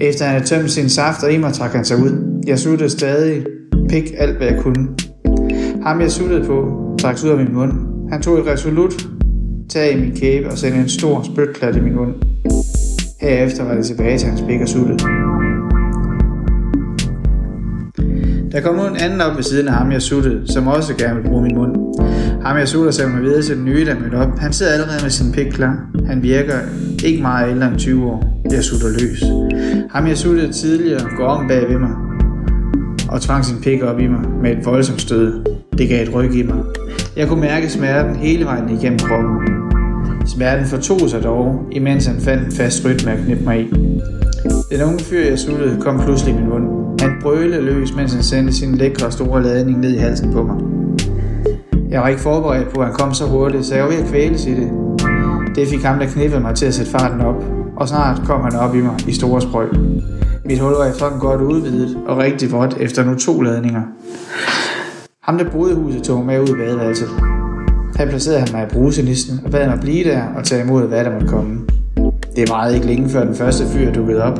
[0.00, 2.42] Efter han havde tømt sin saft og i mig, trak han sig ud.
[2.46, 3.46] Jeg suttede stadig
[3.88, 4.88] pik alt, hvad jeg kunne.
[5.82, 6.64] Ham jeg suttede på,
[6.98, 7.72] trak ud af min mund.
[8.12, 9.08] Han tog et resolut
[9.70, 12.14] tag i min kæbe og sendte en stor spytklat i min mund.
[13.20, 14.98] Herefter var det tilbage til hans pik og suttede.
[18.52, 21.14] Der kom nu en anden op ved siden af ham, jeg suttede, som også gerne
[21.14, 21.76] ville bruge min mund.
[22.44, 24.38] Ham jeg sutter sagde mig videre til den nye, der mødte op.
[24.38, 25.86] Han sidder allerede med sin pik klar.
[26.06, 26.54] Han virker
[27.04, 28.42] ikke meget ældre end 20 år.
[28.50, 29.22] Jeg sutter løs.
[29.90, 31.90] Ham jeg suttede tidligere går om bag ved mig
[33.08, 35.44] og tvang sin pik op i mig med et voldsomt stød.
[35.78, 36.58] Det gav et ryg i mig.
[37.16, 39.36] Jeg kunne mærke smerten hele vejen igennem kroppen.
[40.26, 43.68] Smerten fortog sig dog, imens han fandt en fast rytme at knippe mig i.
[44.72, 46.71] Den unge fyr, jeg suttede, kom pludselig i min mund.
[47.02, 50.56] Han brølede løs, mens han sendte sin lækre store ladning ned i halsen på mig.
[51.90, 54.06] Jeg var ikke forberedt på, at han kom så hurtigt, så jeg var ved at
[54.06, 54.70] kvæles i det.
[55.54, 57.44] Det fik ham, der knippede mig til at sætte farten op,
[57.76, 59.68] og snart kom han op i mig i store sprøg.
[60.44, 63.82] Mit hul var efterhånden godt udvidet og rigtig vådt efter nu to ladninger.
[65.22, 67.08] Ham, der boede i huset, tog med ud i badeværelset.
[67.96, 71.04] Her placerede han mig i brusenisten og bad mig blive der og tage imod, hvad
[71.04, 71.60] der måtte komme.
[72.36, 74.38] Det varede ikke længe før den første fyr dukkede op.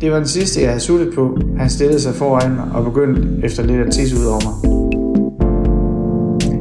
[0.00, 1.38] Det var den sidste, jeg havde suttet på.
[1.58, 4.54] Han stillede sig foran mig og begyndte efter lidt at tisse ud over mig.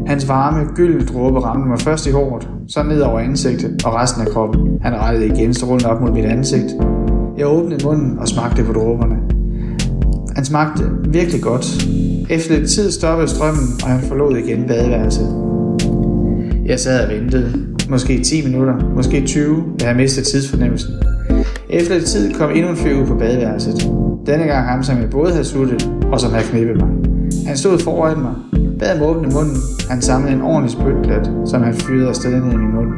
[0.07, 4.21] Hans varme, gyldne dråbe ramte mig først i håret, så ned over ansigtet og resten
[4.21, 4.79] af kroppen.
[4.81, 6.65] Han rettede igen strålen op mod mit ansigt.
[7.37, 9.15] Jeg åbnede munden og smagte på dråberne.
[10.35, 11.87] Han smagte virkelig godt.
[12.29, 15.27] Efter lidt tid stoppede strømmen, og han forlod igen badeværelset.
[16.65, 17.65] Jeg sad og ventede.
[17.89, 20.91] Måske 10 minutter, måske 20, da jeg mistede tidsfornemmelsen.
[21.75, 23.73] Efter lidt tid kom endnu en fyr ud på badeværelset.
[24.25, 26.89] Denne gang ham, som jeg både havde suttet og som havde knippet mig.
[27.47, 28.33] Han stod foran mig,
[28.79, 29.57] bad mig åbne munden.
[29.89, 32.89] Han samlede en ordentlig spytklat, som han fyrede afsted ned i min mund,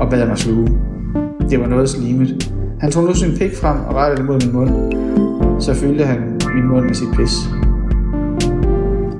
[0.00, 0.68] og bad mig sluge.
[1.50, 2.52] Det var noget slimet.
[2.80, 4.70] Han tog nu sin pik frem og rettede det mod min mund.
[5.60, 6.18] Så fyldte han
[6.54, 7.34] min mund med sit pis.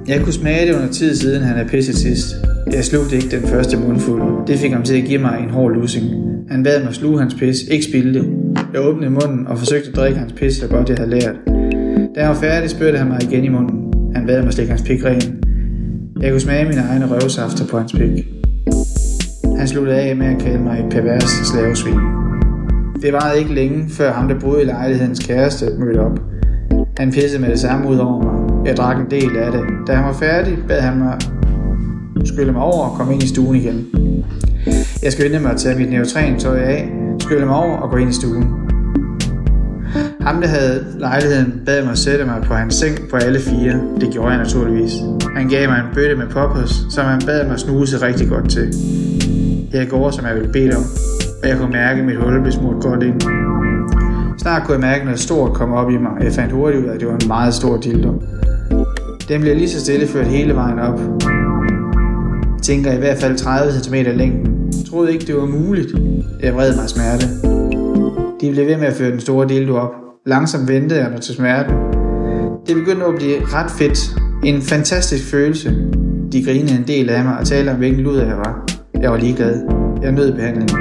[0.09, 2.35] Jeg kunne smage det under tid siden han er pisset sidst.
[2.73, 4.23] Jeg slugte ikke den første mundfuld.
[4.47, 6.07] Det fik ham til at give mig en hård lussing.
[6.51, 8.46] Han bad mig sluge hans pis, ikke spilde det.
[8.77, 11.35] Jeg åbnede munden og forsøgte at drikke hans pis, så godt jeg havde lært.
[12.15, 13.93] Da jeg var færdig, spurgte han mig igen i munden.
[14.15, 15.45] Han bad mig slikke hans pik ren.
[16.21, 18.27] Jeg kunne smage mine egne røvsafter på hans pik.
[19.59, 21.99] Han sluttede af med at kalde mig et pervers slavesvin.
[23.03, 26.21] Det varede ikke længe, før ham, der boede i lejlighedens kæreste, mødte op.
[26.99, 28.67] Han pissede med det samme ud over mig.
[28.67, 29.65] Jeg drak en del af det.
[29.87, 31.19] Da han var færdig, bad han mig
[32.25, 33.87] skylle mig over og komme ind i stuen igen.
[35.03, 38.13] Jeg skyndte mig at tage mit neotrentøj af, skylle mig over og gå ind i
[38.13, 38.66] stuen.
[40.27, 43.81] Ham, der havde lejligheden, bad mig sætte mig på hans seng på alle fire.
[44.01, 44.93] Det gjorde jeg naturligvis.
[45.37, 48.75] Han gav mig en bøtte med poppers, som han bad mig snuse rigtig godt til.
[49.73, 50.85] Jeg gjorde, som jeg ville bede om,
[51.43, 53.21] og jeg kunne mærke, at mit hul blev smurt godt ind.
[54.39, 56.89] Snart kunne jeg mærke noget stort komme op i mig, og jeg fandt hurtigt ud
[56.89, 58.23] af, at det var en meget stor dildo.
[59.29, 61.01] Den blev lige så stille ført hele vejen op.
[62.55, 64.69] Jeg tænker i hvert fald 30 cm længden.
[64.79, 65.89] Jeg troede ikke, det var muligt.
[66.43, 67.27] Jeg vred mig af smerte.
[68.41, 70.06] De blev ved med at føre den store dildo op.
[70.27, 71.75] Langsomt ventede jeg mig til smerten.
[72.67, 73.99] Det begyndte at blive ret fedt.
[74.45, 75.71] En fantastisk følelse.
[76.33, 78.65] De grinede en del af mig og talte om, hvilken lud jeg var.
[79.01, 79.61] Jeg var ligeglad.
[80.03, 80.77] Jeg nød behandlingen.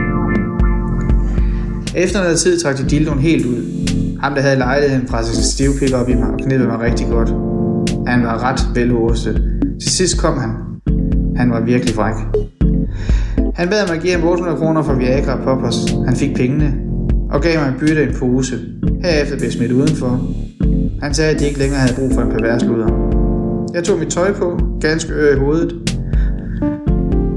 [1.95, 3.87] Efter noget tid trak de dildoen helt ud.
[4.21, 7.29] Ham, der havde lejligheden, pressede sin stivpik op i mig og knippede mig rigtig godt.
[8.07, 9.61] Han var ret velhostet.
[9.81, 10.51] Til sidst kom han.
[11.35, 12.15] Han var virkelig fræk.
[13.55, 15.75] Han bad mig give ham 800 kroner for Viagra og Poppers.
[16.05, 16.84] Han fik pengene
[17.35, 18.59] og gav mig en bytte en pose.
[19.03, 20.21] Herefter blev jeg smidt udenfor.
[21.01, 22.87] Han sagde, at de ikke længere havde brug for en pervers luder.
[23.73, 25.73] Jeg tog mit tøj på, ganske ør i hovedet.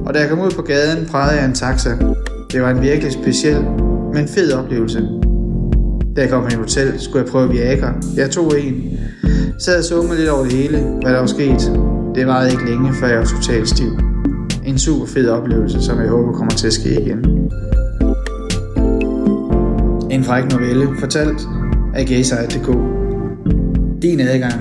[0.06, 1.90] Og da jeg kom ud på gaden, prægede jeg en taxa.
[2.52, 3.62] Det var en virkelig speciel,
[4.14, 5.00] men fed oplevelse.
[6.16, 7.94] Da jeg kom på et hotel, skulle jeg prøve Viagra.
[8.16, 8.74] Jeg tog en.
[9.58, 11.72] Sad og summede lidt over det hele, hvad der var sket.
[12.14, 13.90] Det varede ikke længe, før jeg var totalt stiv.
[14.66, 17.24] En super fed oplevelse, som jeg håber kommer til at ske igen.
[20.18, 21.40] En fræk novelle, fortalt
[21.94, 22.66] af gaysite.dk.
[24.02, 24.52] Din adgang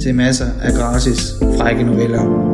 [0.00, 2.45] til masser af gratis frække noveller.